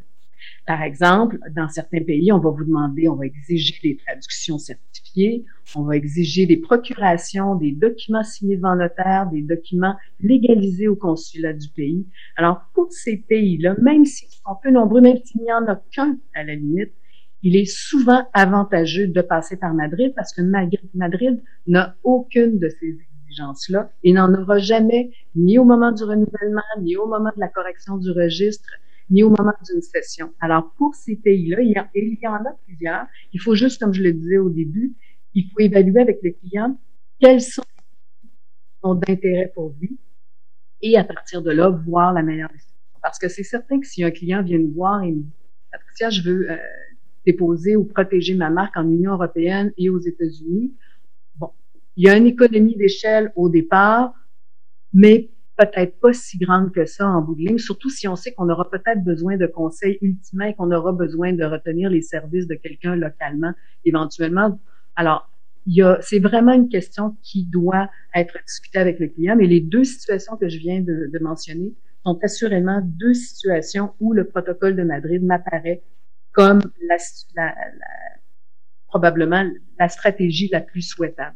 Par 0.65 0.81
exemple, 0.83 1.37
dans 1.55 1.67
certains 1.69 2.03
pays, 2.03 2.31
on 2.31 2.39
va 2.39 2.49
vous 2.49 2.63
demander, 2.63 3.07
on 3.07 3.15
va 3.15 3.25
exiger 3.25 3.75
des 3.83 3.97
traductions 3.97 4.57
certifiées, 4.57 5.45
on 5.75 5.83
va 5.83 5.95
exiger 5.95 6.45
des 6.45 6.57
procurations, 6.57 7.55
des 7.55 7.71
documents 7.71 8.23
signés 8.23 8.57
devant 8.57 8.75
notaire, 8.75 9.29
des 9.29 9.41
documents 9.41 9.95
légalisés 10.19 10.87
au 10.87 10.95
consulat 10.95 11.53
du 11.53 11.69
pays. 11.69 12.05
Alors, 12.35 12.61
pour 12.73 12.91
ces 12.91 13.17
pays-là, 13.17 13.75
même 13.81 14.05
s'ils 14.05 14.29
sont 14.29 14.55
peu 14.61 14.71
nombreux, 14.71 15.01
même 15.01 15.17
s'il 15.23 15.41
n'y 15.41 15.53
en 15.53 15.65
a 15.67 15.81
qu'un 15.91 16.17
à 16.33 16.43
la 16.43 16.55
limite, 16.55 16.93
il 17.43 17.55
est 17.55 17.65
souvent 17.65 18.27
avantageux 18.33 19.07
de 19.07 19.21
passer 19.21 19.57
par 19.57 19.73
Madrid 19.73 20.13
parce 20.15 20.33
que 20.33 20.41
Madrid 20.41 21.41
n'a 21.67 21.95
aucune 22.03 22.59
de 22.59 22.69
ces 22.69 22.97
exigences-là 23.25 23.91
et 24.03 24.13
n'en 24.13 24.33
aura 24.33 24.59
jamais 24.59 25.11
ni 25.35 25.57
au 25.57 25.63
moment 25.63 25.91
du 25.91 26.03
renouvellement, 26.03 26.61
ni 26.81 26.97
au 26.97 27.07
moment 27.07 27.31
de 27.35 27.39
la 27.39 27.47
correction 27.47 27.97
du 27.97 28.11
registre, 28.11 28.69
ni 29.09 29.23
au 29.23 29.29
moment 29.29 29.53
d'une 29.69 29.81
session. 29.81 30.33
Alors, 30.39 30.73
pour 30.77 30.95
ces 30.95 31.15
pays-là, 31.15 31.61
il, 31.61 31.75
il 31.95 32.19
y 32.21 32.27
en 32.27 32.35
a 32.35 32.53
plusieurs. 32.65 33.05
Il 33.33 33.41
faut 33.41 33.55
juste, 33.55 33.81
comme 33.81 33.93
je 33.93 34.03
le 34.03 34.13
disais 34.13 34.37
au 34.37 34.49
début, 34.49 34.93
il 35.33 35.49
faut 35.49 35.59
évaluer 35.59 36.01
avec 36.01 36.19
le 36.23 36.31
client 36.31 36.77
quels 37.19 37.41
sont 37.41 37.63
d'intérêt 38.83 39.51
pour 39.53 39.75
lui 39.79 39.97
et 40.81 40.97
à 40.97 41.03
partir 41.03 41.41
de 41.41 41.51
là, 41.51 41.69
voir 41.69 42.13
la 42.13 42.23
meilleure 42.23 42.49
décision. 42.49 42.75
Parce 43.01 43.19
que 43.19 43.27
c'est 43.27 43.43
certain 43.43 43.79
que 43.79 43.85
si 43.85 44.03
un 44.03 44.11
client 44.11 44.43
vient 44.43 44.57
nous 44.57 44.73
voir 44.73 45.03
et 45.03 45.11
me 45.11 45.21
dit, 45.21 45.33
Patricia, 45.71 46.09
je 46.09 46.21
veux 46.21 46.51
euh, 46.51 46.57
déposer 47.25 47.75
ou 47.75 47.83
protéger 47.83 48.35
ma 48.35 48.49
marque 48.49 48.75
en 48.77 48.89
Union 48.89 49.13
européenne 49.13 49.71
et 49.77 49.89
aux 49.89 49.99
États-Unis. 49.99 50.73
Bon, 51.35 51.51
il 51.95 52.05
y 52.05 52.09
a 52.09 52.17
une 52.17 52.27
économie 52.27 52.75
d'échelle 52.75 53.31
au 53.35 53.49
départ, 53.49 54.13
mais 54.93 55.29
peut-être 55.57 55.99
pas 55.99 56.13
si 56.13 56.37
grande 56.37 56.71
que 56.71 56.85
ça 56.85 57.07
en 57.07 57.21
bout 57.21 57.35
de 57.35 57.41
ligne, 57.41 57.57
surtout 57.57 57.89
si 57.89 58.07
on 58.07 58.15
sait 58.15 58.33
qu'on 58.33 58.49
aura 58.49 58.69
peut-être 58.69 59.03
besoin 59.03 59.37
de 59.37 59.45
conseils 59.45 59.97
ultimement 60.01 60.45
et 60.45 60.55
qu'on 60.55 60.71
aura 60.71 60.91
besoin 60.91 61.33
de 61.33 61.43
retenir 61.43 61.89
les 61.89 62.01
services 62.01 62.47
de 62.47 62.55
quelqu'un 62.55 62.95
localement 62.95 63.53
éventuellement. 63.85 64.59
Alors, 64.95 65.29
c'est 66.01 66.19
vraiment 66.19 66.53
une 66.53 66.69
question 66.69 67.15
qui 67.21 67.45
doit 67.45 67.89
être 68.15 68.35
discutée 68.47 68.79
avec 68.79 68.99
le 68.99 69.07
client, 69.07 69.35
mais 69.35 69.45
les 69.45 69.61
deux 69.61 69.83
situations 69.83 70.35
que 70.35 70.49
je 70.49 70.57
viens 70.57 70.81
de, 70.81 71.09
de 71.13 71.19
mentionner 71.19 71.73
sont 72.03 72.17
assurément 72.23 72.81
deux 72.83 73.13
situations 73.13 73.93
où 73.99 74.13
le 74.13 74.25
protocole 74.25 74.75
de 74.75 74.83
Madrid 74.83 75.23
m'apparaît 75.23 75.83
comme 76.33 76.61
la, 76.87 76.97
la, 77.35 77.55
probablement 78.87 79.49
la 79.79 79.89
stratégie 79.89 80.49
la 80.51 80.61
plus 80.61 80.81
souhaitable. 80.81 81.35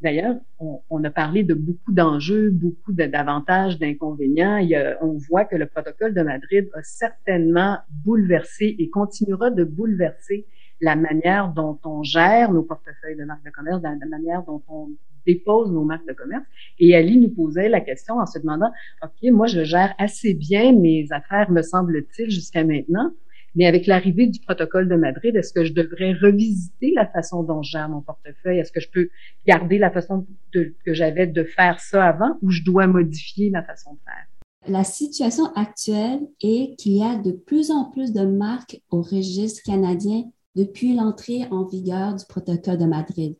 D'ailleurs, 0.00 0.36
on, 0.60 0.80
on, 0.90 1.02
a 1.02 1.10
parlé 1.10 1.42
de 1.42 1.54
beaucoup 1.54 1.92
d'enjeux, 1.92 2.50
beaucoup 2.50 2.92
d'avantages, 2.92 3.80
d'inconvénients. 3.80 4.64
on 5.00 5.18
voit 5.28 5.44
que 5.44 5.56
le 5.56 5.66
protocole 5.66 6.14
de 6.14 6.22
Madrid 6.22 6.68
a 6.74 6.82
certainement 6.84 7.78
bouleversé 7.90 8.76
et 8.78 8.90
continuera 8.90 9.50
de 9.50 9.64
bouleverser 9.64 10.46
la 10.80 10.94
manière 10.94 11.48
dont 11.48 11.78
on 11.84 12.04
gère 12.04 12.52
nos 12.52 12.62
portefeuilles 12.62 13.16
de 13.16 13.24
marques 13.24 13.44
de 13.44 13.50
commerce, 13.50 13.82
la 13.82 13.96
manière 14.06 14.44
dont 14.44 14.62
on 14.68 14.90
dépose 15.26 15.72
nos 15.72 15.84
marques 15.84 16.06
de 16.06 16.12
commerce. 16.12 16.44
Et 16.78 16.94
Ali 16.94 17.18
nous 17.18 17.30
posait 17.30 17.68
la 17.68 17.80
question 17.80 18.18
en 18.18 18.26
se 18.26 18.38
demandant, 18.38 18.70
OK, 19.02 19.30
moi, 19.32 19.46
je 19.46 19.64
gère 19.64 19.94
assez 19.98 20.34
bien 20.34 20.72
mes 20.72 21.06
affaires, 21.10 21.50
me 21.50 21.62
semble-t-il, 21.62 22.30
jusqu'à 22.30 22.64
maintenant. 22.64 23.10
Mais 23.54 23.66
avec 23.66 23.86
l'arrivée 23.86 24.26
du 24.26 24.40
protocole 24.40 24.88
de 24.88 24.96
Madrid, 24.96 25.34
est-ce 25.34 25.52
que 25.52 25.64
je 25.64 25.72
devrais 25.72 26.12
revisiter 26.12 26.92
la 26.94 27.06
façon 27.06 27.42
dont 27.42 27.62
je 27.62 27.70
gère 27.70 27.88
mon 27.88 28.02
portefeuille? 28.02 28.58
Est-ce 28.58 28.72
que 28.72 28.80
je 28.80 28.90
peux 28.90 29.08
garder 29.46 29.78
la 29.78 29.90
façon 29.90 30.26
que 30.52 30.94
j'avais 30.94 31.26
de 31.26 31.44
faire 31.44 31.80
ça 31.80 32.04
avant 32.04 32.38
ou 32.42 32.50
je 32.50 32.62
dois 32.62 32.86
modifier 32.86 33.50
ma 33.50 33.62
façon 33.62 33.94
de 33.94 33.98
faire? 34.04 34.26
La 34.66 34.84
situation 34.84 35.46
actuelle 35.54 36.20
est 36.42 36.76
qu'il 36.76 36.92
y 36.92 37.02
a 37.02 37.16
de 37.16 37.32
plus 37.32 37.70
en 37.70 37.90
plus 37.90 38.12
de 38.12 38.24
marques 38.24 38.80
au 38.90 39.00
registre 39.00 39.62
canadien 39.64 40.24
depuis 40.56 40.94
l'entrée 40.94 41.46
en 41.50 41.64
vigueur 41.64 42.14
du 42.16 42.24
protocole 42.28 42.76
de 42.76 42.84
Madrid. 42.84 43.36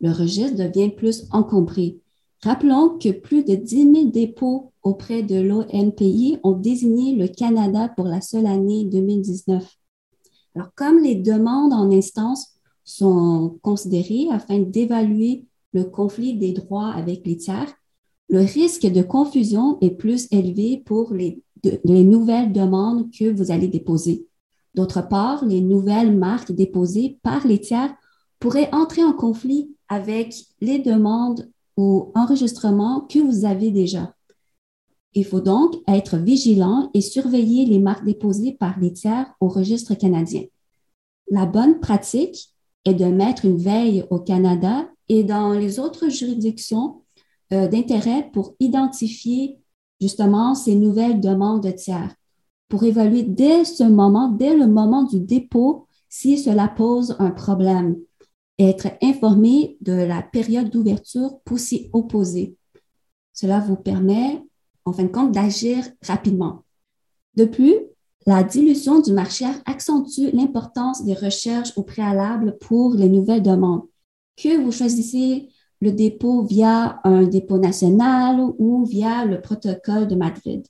Le 0.00 0.10
registre 0.10 0.56
devient 0.56 0.90
plus 0.90 1.28
encombré. 1.30 2.00
Rappelons 2.42 2.98
que 2.98 3.10
plus 3.10 3.44
de 3.44 3.54
10 3.54 3.92
000 3.92 4.04
dépôts 4.06 4.72
auprès 4.82 5.22
de 5.22 5.40
l'ONPI 5.40 6.38
ont 6.42 6.52
désigné 6.52 7.14
le 7.14 7.28
Canada 7.28 7.88
pour 7.88 8.06
la 8.06 8.20
seule 8.20 8.46
année 8.46 8.84
2019. 8.84 9.66
Alors, 10.54 10.70
comme 10.74 11.02
les 11.02 11.16
demandes 11.16 11.72
en 11.72 11.90
instance 11.90 12.48
sont 12.84 13.58
considérées 13.62 14.28
afin 14.30 14.60
d'évaluer 14.60 15.46
le 15.72 15.84
conflit 15.84 16.34
des 16.34 16.52
droits 16.52 16.92
avec 16.92 17.26
les 17.26 17.36
tiers, 17.36 17.74
le 18.28 18.40
risque 18.40 18.86
de 18.86 19.02
confusion 19.02 19.78
est 19.80 19.90
plus 19.90 20.28
élevé 20.30 20.82
pour 20.84 21.12
les, 21.14 21.42
les 21.84 22.04
nouvelles 22.04 22.52
demandes 22.52 23.10
que 23.12 23.30
vous 23.30 23.50
allez 23.50 23.68
déposer. 23.68 24.26
D'autre 24.74 25.06
part, 25.08 25.44
les 25.44 25.62
nouvelles 25.62 26.16
marques 26.16 26.52
déposées 26.52 27.18
par 27.22 27.46
les 27.46 27.60
tiers 27.60 27.94
pourraient 28.38 28.68
entrer 28.72 29.02
en 29.02 29.12
conflit 29.12 29.74
avec 29.88 30.34
les 30.60 30.78
demandes 30.78 31.48
ou 31.76 32.12
enregistrements 32.14 33.02
que 33.02 33.18
vous 33.18 33.44
avez 33.44 33.70
déjà. 33.70 34.14
Il 35.14 35.24
faut 35.24 35.40
donc 35.40 35.74
être 35.88 36.16
vigilant 36.16 36.90
et 36.94 37.00
surveiller 37.00 37.64
les 37.64 37.78
marques 37.78 38.04
déposées 38.04 38.52
par 38.52 38.78
les 38.78 38.92
tiers 38.92 39.32
au 39.40 39.48
registre 39.48 39.94
canadien. 39.94 40.42
La 41.30 41.46
bonne 41.46 41.80
pratique 41.80 42.50
est 42.84 42.94
de 42.94 43.06
mettre 43.06 43.44
une 43.44 43.56
veille 43.56 44.04
au 44.10 44.18
Canada 44.18 44.88
et 45.08 45.24
dans 45.24 45.52
les 45.52 45.78
autres 45.78 46.08
juridictions 46.08 47.02
euh, 47.52 47.68
d'intérêt 47.68 48.30
pour 48.32 48.54
identifier 48.60 49.58
justement 50.00 50.54
ces 50.54 50.74
nouvelles 50.74 51.20
demandes 51.20 51.62
de 51.62 51.70
tiers 51.70 52.14
pour 52.68 52.84
évaluer 52.84 53.22
dès 53.22 53.64
ce 53.64 53.84
moment, 53.84 54.28
dès 54.28 54.56
le 54.56 54.66
moment 54.66 55.04
du 55.04 55.20
dépôt, 55.20 55.86
si 56.08 56.38
cela 56.38 56.68
pose 56.68 57.16
un 57.18 57.30
problème. 57.30 57.96
Être 58.58 58.88
informé 59.02 59.76
de 59.80 59.92
la 59.92 60.22
période 60.22 60.70
d'ouverture 60.70 61.38
pour 61.44 61.58
s'y 61.58 61.90
opposer. 61.92 62.56
Cela 63.32 63.60
vous 63.60 63.76
permet, 63.76 64.42
en 64.84 64.92
fin 64.92 65.04
de 65.04 65.08
compte, 65.08 65.32
d'agir 65.32 65.84
rapidement. 66.02 66.64
De 67.34 67.44
plus, 67.44 67.74
la 68.26 68.42
dilution 68.42 69.00
du 69.00 69.12
marché 69.12 69.44
accentue 69.66 70.30
l'importance 70.32 71.04
des 71.04 71.14
recherches 71.14 71.72
au 71.76 71.82
préalable 71.82 72.56
pour 72.58 72.94
les 72.94 73.08
nouvelles 73.08 73.42
demandes. 73.42 73.82
Que 74.36 74.60
vous 74.60 74.72
choisissez 74.72 75.48
le 75.80 75.92
dépôt 75.92 76.42
via 76.42 77.00
un 77.04 77.24
dépôt 77.24 77.58
national 77.58 78.40
ou 78.58 78.84
via 78.84 79.24
le 79.24 79.40
protocole 79.40 80.08
de 80.08 80.16
Madrid. 80.16 80.66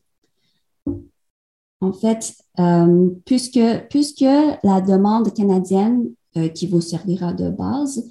En 1.80 1.92
fait, 1.92 2.34
euh, 2.58 3.10
puisque, 3.24 3.60
puisque 3.90 4.20
la 4.20 4.80
demande 4.80 5.32
canadienne 5.32 6.10
qui 6.54 6.66
vous 6.66 6.80
servira 6.80 7.32
de 7.32 7.50
base 7.50 8.04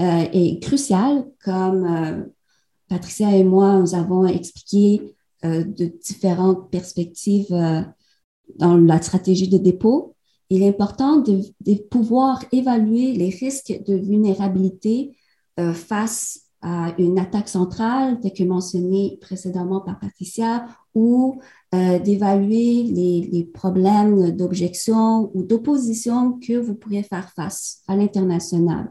euh, 0.00 0.24
est 0.32 0.62
cruciale, 0.62 1.26
comme 1.44 2.30
Patricia 2.88 3.36
et 3.36 3.44
moi, 3.44 3.78
nous 3.78 3.94
avons 3.94 4.26
expliqué 4.26 5.14
de 5.42 5.92
différentes 6.02 6.70
perspectives 6.70 7.50
dans 8.56 8.76
la 8.76 9.00
stratégie 9.00 9.48
de 9.48 9.58
dépôt, 9.58 10.16
il 10.50 10.62
est 10.62 10.68
important 10.68 11.18
de 11.18 11.74
pouvoir 11.88 12.44
évaluer 12.52 13.12
les 13.12 13.30
risques 13.30 13.80
de 13.86 13.94
vulnérabilité 13.94 15.16
face 15.72 16.50
à 16.62 16.94
une 16.98 17.18
attaque 17.18 17.48
centrale, 17.48 18.20
telle 18.20 18.32
que 18.32 18.44
mentionnée 18.44 19.18
précédemment 19.20 19.80
par 19.80 19.98
Patricia, 19.98 20.66
ou 20.94 21.40
euh, 21.74 21.98
d'évaluer 21.98 22.82
les, 22.82 23.28
les, 23.30 23.44
problèmes 23.44 24.36
d'objection 24.36 25.30
ou 25.34 25.44
d'opposition 25.44 26.38
que 26.40 26.54
vous 26.54 26.74
pourriez 26.74 27.02
faire 27.02 27.30
face 27.30 27.82
à 27.86 27.96
l'international. 27.96 28.90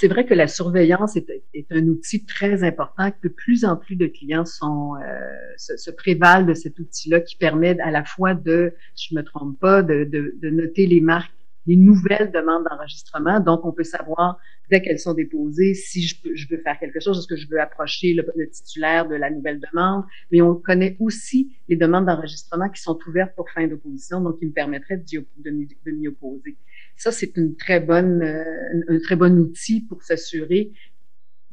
C'est 0.00 0.08
vrai 0.08 0.24
que 0.26 0.34
la 0.34 0.48
surveillance 0.48 1.16
est, 1.16 1.26
est, 1.54 1.66
un 1.70 1.86
outil 1.88 2.24
très 2.24 2.64
important, 2.64 3.10
que 3.10 3.28
de 3.28 3.32
plus 3.32 3.64
en 3.64 3.76
plus 3.76 3.96
de 3.96 4.06
clients 4.06 4.44
sont, 4.44 4.94
euh, 4.96 5.76
se, 5.76 5.90
prévalent 5.90 6.46
de 6.46 6.54
cet 6.54 6.78
outil-là 6.78 7.20
qui 7.20 7.36
permet 7.36 7.78
à 7.80 7.90
la 7.90 8.04
fois 8.04 8.34
de, 8.34 8.72
je 8.96 9.14
me 9.14 9.22
trompe 9.22 9.58
pas, 9.58 9.82
de, 9.82 10.04
de 10.04 10.50
noter 10.50 10.86
les 10.86 11.00
marques 11.00 11.32
les 11.66 11.76
nouvelles 11.76 12.32
demandes 12.32 12.64
d'enregistrement. 12.64 13.40
Donc, 13.40 13.64
on 13.64 13.72
peut 13.72 13.84
savoir 13.84 14.38
dès 14.70 14.82
qu'elles 14.82 14.98
sont 14.98 15.14
déposées 15.14 15.74
si 15.74 16.02
je, 16.02 16.16
je 16.34 16.48
veux 16.48 16.58
faire 16.58 16.78
quelque 16.78 17.00
chose, 17.00 17.18
est-ce 17.18 17.26
que 17.26 17.36
je 17.36 17.48
veux 17.48 17.60
approcher 17.60 18.14
le, 18.14 18.50
titulaire 18.50 19.08
de 19.08 19.14
la 19.14 19.30
nouvelle 19.30 19.60
demande. 19.60 20.04
Mais 20.30 20.40
on 20.40 20.54
connaît 20.54 20.96
aussi 20.98 21.54
les 21.68 21.76
demandes 21.76 22.06
d'enregistrement 22.06 22.68
qui 22.68 22.80
sont 22.80 22.98
ouvertes 23.06 23.34
pour 23.36 23.48
fin 23.50 23.66
d'opposition, 23.66 24.20
donc 24.20 24.38
qui 24.38 24.46
me 24.46 24.52
permettraient 24.52 24.96
de, 24.96 25.26
de, 25.38 25.90
m'y 25.90 26.08
opposer. 26.08 26.56
Ça, 26.96 27.12
c'est 27.12 27.36
une 27.36 27.56
très 27.56 27.80
bonne, 27.80 28.22
euh, 28.22 28.44
un 28.88 28.98
très 29.00 29.16
bon 29.16 29.38
outil 29.38 29.82
pour 29.82 30.02
s'assurer 30.02 30.72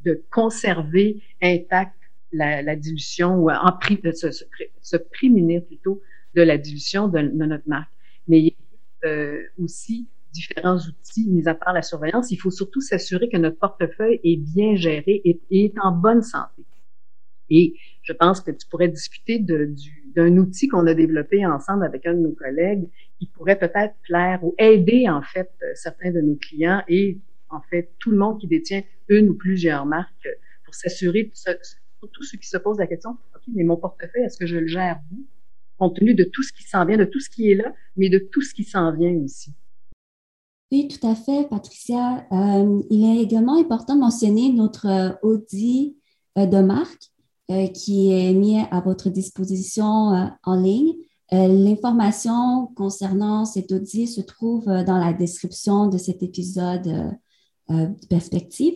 de 0.03 0.23
conserver 0.31 1.21
intact 1.41 1.93
la, 2.31 2.61
la 2.61 2.75
dilution 2.75 3.35
ou 3.35 3.49
en 3.49 3.77
de 4.03 4.11
se, 4.11 4.31
se, 4.31 4.43
se, 4.81 4.97
prémunir 4.97 5.65
plutôt 5.65 6.01
de 6.35 6.41
la 6.41 6.57
dilution 6.57 7.07
de, 7.07 7.19
de 7.19 7.45
notre 7.45 7.67
marque. 7.67 7.89
Mais 8.27 8.53
euh, 9.05 9.41
aussi 9.57 10.07
différents 10.31 10.77
outils 10.77 11.29
mis 11.29 11.47
à 11.47 11.55
part 11.55 11.73
la 11.73 11.81
surveillance. 11.81 12.31
Il 12.31 12.37
faut 12.37 12.51
surtout 12.51 12.81
s'assurer 12.81 13.29
que 13.29 13.37
notre 13.37 13.57
portefeuille 13.57 14.19
est 14.23 14.37
bien 14.37 14.75
géré 14.75 15.21
et, 15.25 15.41
est 15.51 15.73
en 15.81 15.91
bonne 15.91 16.21
santé. 16.21 16.65
Et 17.49 17.75
je 18.03 18.13
pense 18.13 18.41
que 18.41 18.51
tu 18.51 18.67
pourrais 18.67 18.89
discuter 18.89 19.39
d'un 19.39 20.37
outil 20.37 20.67
qu'on 20.67 20.85
a 20.85 20.93
développé 20.93 21.45
ensemble 21.45 21.83
avec 21.83 22.05
un 22.05 22.13
de 22.13 22.19
nos 22.19 22.33
collègues 22.33 22.87
qui 23.17 23.25
pourrait 23.25 23.57
peut-être 23.57 23.95
plaire 24.03 24.43
ou 24.43 24.53
aider 24.59 25.09
en 25.09 25.23
fait 25.23 25.51
certains 25.73 26.11
de 26.11 26.21
nos 26.21 26.35
clients 26.35 26.83
et 26.87 27.19
en 27.49 27.61
fait 27.61 27.91
tout 27.97 28.11
le 28.11 28.17
monde 28.17 28.39
qui 28.39 28.47
détient 28.47 28.83
une 29.07 29.29
ou 29.29 29.33
plusieurs 29.33 29.87
marques 29.87 30.27
pour 30.63 30.75
s'assurer, 30.75 31.31
surtout 31.33 32.23
ceux 32.23 32.37
qui 32.37 32.47
se 32.47 32.57
posent 32.57 32.77
la 32.77 32.85
question, 32.85 33.11
OK, 33.35 33.41
mais 33.55 33.63
mon 33.63 33.77
portefeuille, 33.77 34.23
est-ce 34.23 34.37
que 34.37 34.45
je 34.45 34.57
le 34.57 34.67
gère 34.67 34.99
vous? 35.09 35.25
Compte 35.79 35.95
tenu 35.95 36.13
de 36.13 36.25
tout 36.25 36.43
ce 36.43 36.53
qui 36.53 36.63
s'en 36.63 36.85
vient, 36.85 36.97
de 36.97 37.05
tout 37.05 37.19
ce 37.19 37.29
qui 37.29 37.49
est 37.49 37.55
là, 37.55 37.73
mais 37.95 38.09
de 38.09 38.19
tout 38.31 38.41
ce 38.41 38.53
qui 38.53 38.63
s'en 38.63 38.91
vient 38.91 39.11
ici. 39.11 39.53
Oui, 40.71 40.87
tout 40.87 41.07
à 41.07 41.15
fait, 41.15 41.47
Patricia. 41.49 42.27
Euh, 42.31 42.83
il 42.91 43.03
est 43.03 43.23
également 43.23 43.59
important 43.59 43.95
de 43.95 44.01
mentionner 44.01 44.53
notre 44.53 44.85
euh, 44.85 45.11
audit 45.23 45.97
euh, 46.37 46.45
de 46.45 46.59
marque 46.61 47.11
qui 47.73 48.11
est 48.11 48.31
mis 48.31 48.59
à 48.59 48.79
votre 48.79 49.09
disposition 49.09 50.29
en 50.43 50.55
ligne. 50.55 50.93
L'information 51.31 52.67
concernant 52.75 53.43
cet 53.43 53.71
audit 53.71 54.07
se 54.07 54.21
trouve 54.21 54.65
dans 54.65 54.99
la 54.99 55.13
description 55.13 55.87
de 55.87 55.97
cet 55.97 56.21
épisode 56.21 57.17
de 57.67 58.07
perspective. 58.07 58.75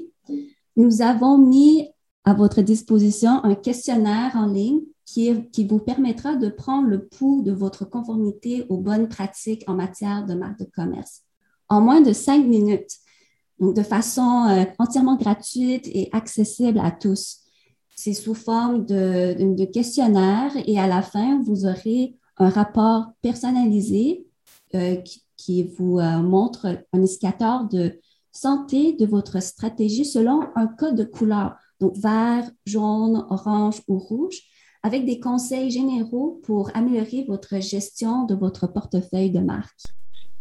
Nous 0.75 1.03
avons 1.03 1.37
mis 1.37 1.87
à 2.23 2.33
votre 2.33 2.63
disposition 2.63 3.43
un 3.43 3.53
questionnaire 3.53 4.31
en 4.33 4.47
ligne 4.47 4.81
qui, 5.05 5.67
vous 5.67 5.79
permettra 5.79 6.35
de 6.35 6.49
prendre 6.49 6.87
le 6.87 7.05
pouls 7.05 7.41
de 7.43 7.51
votre 7.51 7.85
conformité 7.85 8.65
aux 8.69 8.77
bonnes 8.77 9.09
pratiques 9.09 9.63
en 9.67 9.75
matière 9.75 10.25
de 10.25 10.33
marque 10.33 10.59
de 10.59 10.65
commerce. 10.65 11.21
En 11.69 11.81
moins 11.81 12.01
de 12.01 12.13
cinq 12.13 12.45
minutes, 12.45 12.97
de 13.59 13.83
façon 13.83 14.47
euh, 14.49 14.65
entièrement 14.79 15.15
gratuite 15.15 15.87
et 15.87 16.09
accessible 16.11 16.79
à 16.79 16.91
tous. 16.91 17.39
C'est 17.95 18.13
sous 18.13 18.33
forme 18.33 18.85
de, 18.85 19.35
de, 19.55 19.65
questionnaire 19.65 20.51
et 20.65 20.79
à 20.79 20.87
la 20.87 21.01
fin, 21.01 21.41
vous 21.43 21.65
aurez 21.65 22.15
un 22.37 22.49
rapport 22.49 23.11
personnalisé 23.21 24.25
euh, 24.73 24.97
qui, 25.37 25.63
vous 25.77 25.99
euh, 25.99 26.17
montre 26.19 26.65
un 26.65 26.99
indicateur 26.99 27.65
de 27.65 27.99
santé 28.31 28.93
de 28.93 29.05
votre 29.05 29.41
stratégie 29.41 30.05
selon 30.05 30.41
un 30.55 30.67
code 30.67 30.95
de 30.95 31.03
couleur, 31.03 31.55
donc 31.79 31.95
vert, 31.97 32.49
jaune, 32.65 33.25
orange 33.29 33.81
ou 33.87 33.99
rouge, 33.99 34.41
avec 34.83 35.05
des 35.05 35.19
conseils 35.19 35.71
généraux 35.71 36.41
pour 36.43 36.69
améliorer 36.75 37.25
votre 37.27 37.61
gestion 37.61 38.25
de 38.25 38.35
votre 38.35 38.71
portefeuille 38.71 39.31
de 39.31 39.39
marque. 39.39 39.79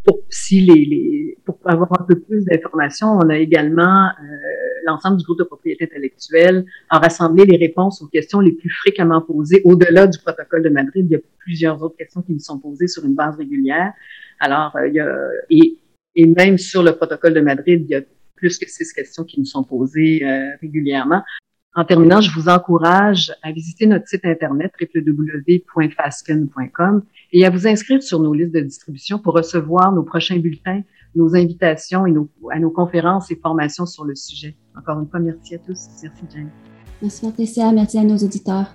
Pour, 0.05 0.19
si 0.31 0.61
les, 0.61 0.85
les, 0.85 1.39
pour 1.45 1.59
avoir 1.65 1.89
un 2.01 2.05
peu 2.05 2.19
plus 2.19 2.45
d'informations, 2.45 3.19
on 3.23 3.29
a 3.29 3.39
également 3.39 4.07
euh, 4.07 4.37
l'ensemble 4.85 5.17
du 5.17 5.25
groupe 5.25 5.39
de 5.39 5.45
propriété 5.45 5.85
intellectuelle 5.85 6.65
a 6.91 6.99
rassemblé 6.99 7.45
les 7.45 7.57
réponses 7.57 8.03
aux 8.03 8.09
questions 8.09 8.41
les 8.41 8.51
plus 8.51 8.71
fréquemment 8.71 9.21
posées 9.21 9.63
au-delà 9.65 10.09
du 10.09 10.19
protocole 10.19 10.65
de 10.65 10.71
Madrid. 10.71 11.07
Il 11.09 11.13
y 11.13 11.17
a 11.17 11.21
plusieurs 11.39 11.81
autres 11.81 11.97
questions 11.97 12.23
qui 12.23 12.33
nous 12.33 12.41
sont 12.41 12.59
posées 12.59 12.89
sur 12.89 13.05
une 13.05 13.15
base 13.15 13.37
régulière. 13.37 13.93
Alors, 14.41 14.75
euh, 14.75 14.89
il 14.89 14.95
y 14.95 15.01
a, 15.01 15.17
et, 15.51 15.79
et 16.17 16.27
même 16.27 16.59
sur 16.59 16.83
le 16.83 16.97
protocole 16.97 17.35
de 17.35 17.41
Madrid, 17.41 17.85
il 17.89 17.91
y 17.91 17.95
a 17.95 18.03
plus 18.35 18.59
que 18.59 18.69
six 18.69 18.93
questions 18.93 19.23
qui 19.23 19.39
nous 19.39 19.47
sont 19.47 19.63
posées 19.63 20.25
euh, 20.25 20.51
régulièrement. 20.61 21.23
En 21.75 21.85
terminant, 21.85 22.21
je 22.21 22.31
vous 22.33 22.51
encourage 22.51 23.33
à 23.43 23.51
visiter 23.51 23.87
notre 23.87 24.07
site 24.07 24.27
internet 24.27 24.73
www.fasken.com 24.79 27.03
et 27.33 27.47
à 27.47 27.51
vous 27.51 27.67
inscrire 27.67 28.03
sur 28.03 28.21
nos 28.21 28.35
listes 28.35 28.53
de 28.53 28.61
distribution 28.61 29.19
pour 29.19 29.33
recevoir 29.35 29.91
nos 29.93 30.03
prochains 30.03 30.39
bulletins, 30.39 30.83
nos 31.15 31.35
invitations 31.35 32.05
et 32.05 32.13
nos, 32.13 32.29
à 32.51 32.59
nos 32.59 32.71
conférences 32.71 33.31
et 33.31 33.37
formations 33.37 33.87
sur 33.87 34.05
le 34.05 34.15
sujet. 34.15 34.55
Encore 34.77 35.01
une 35.01 35.09
fois, 35.09 35.21
merci 35.21 35.55
à 35.55 35.59
tous. 35.59 35.89
Merci, 36.03 36.25
Jane. 36.31 36.51
Merci, 37.01 37.25
Patricia. 37.27 37.73
Merci 37.73 37.99
à 37.99 38.05
nos 38.05 38.19
auditeurs. 38.19 38.67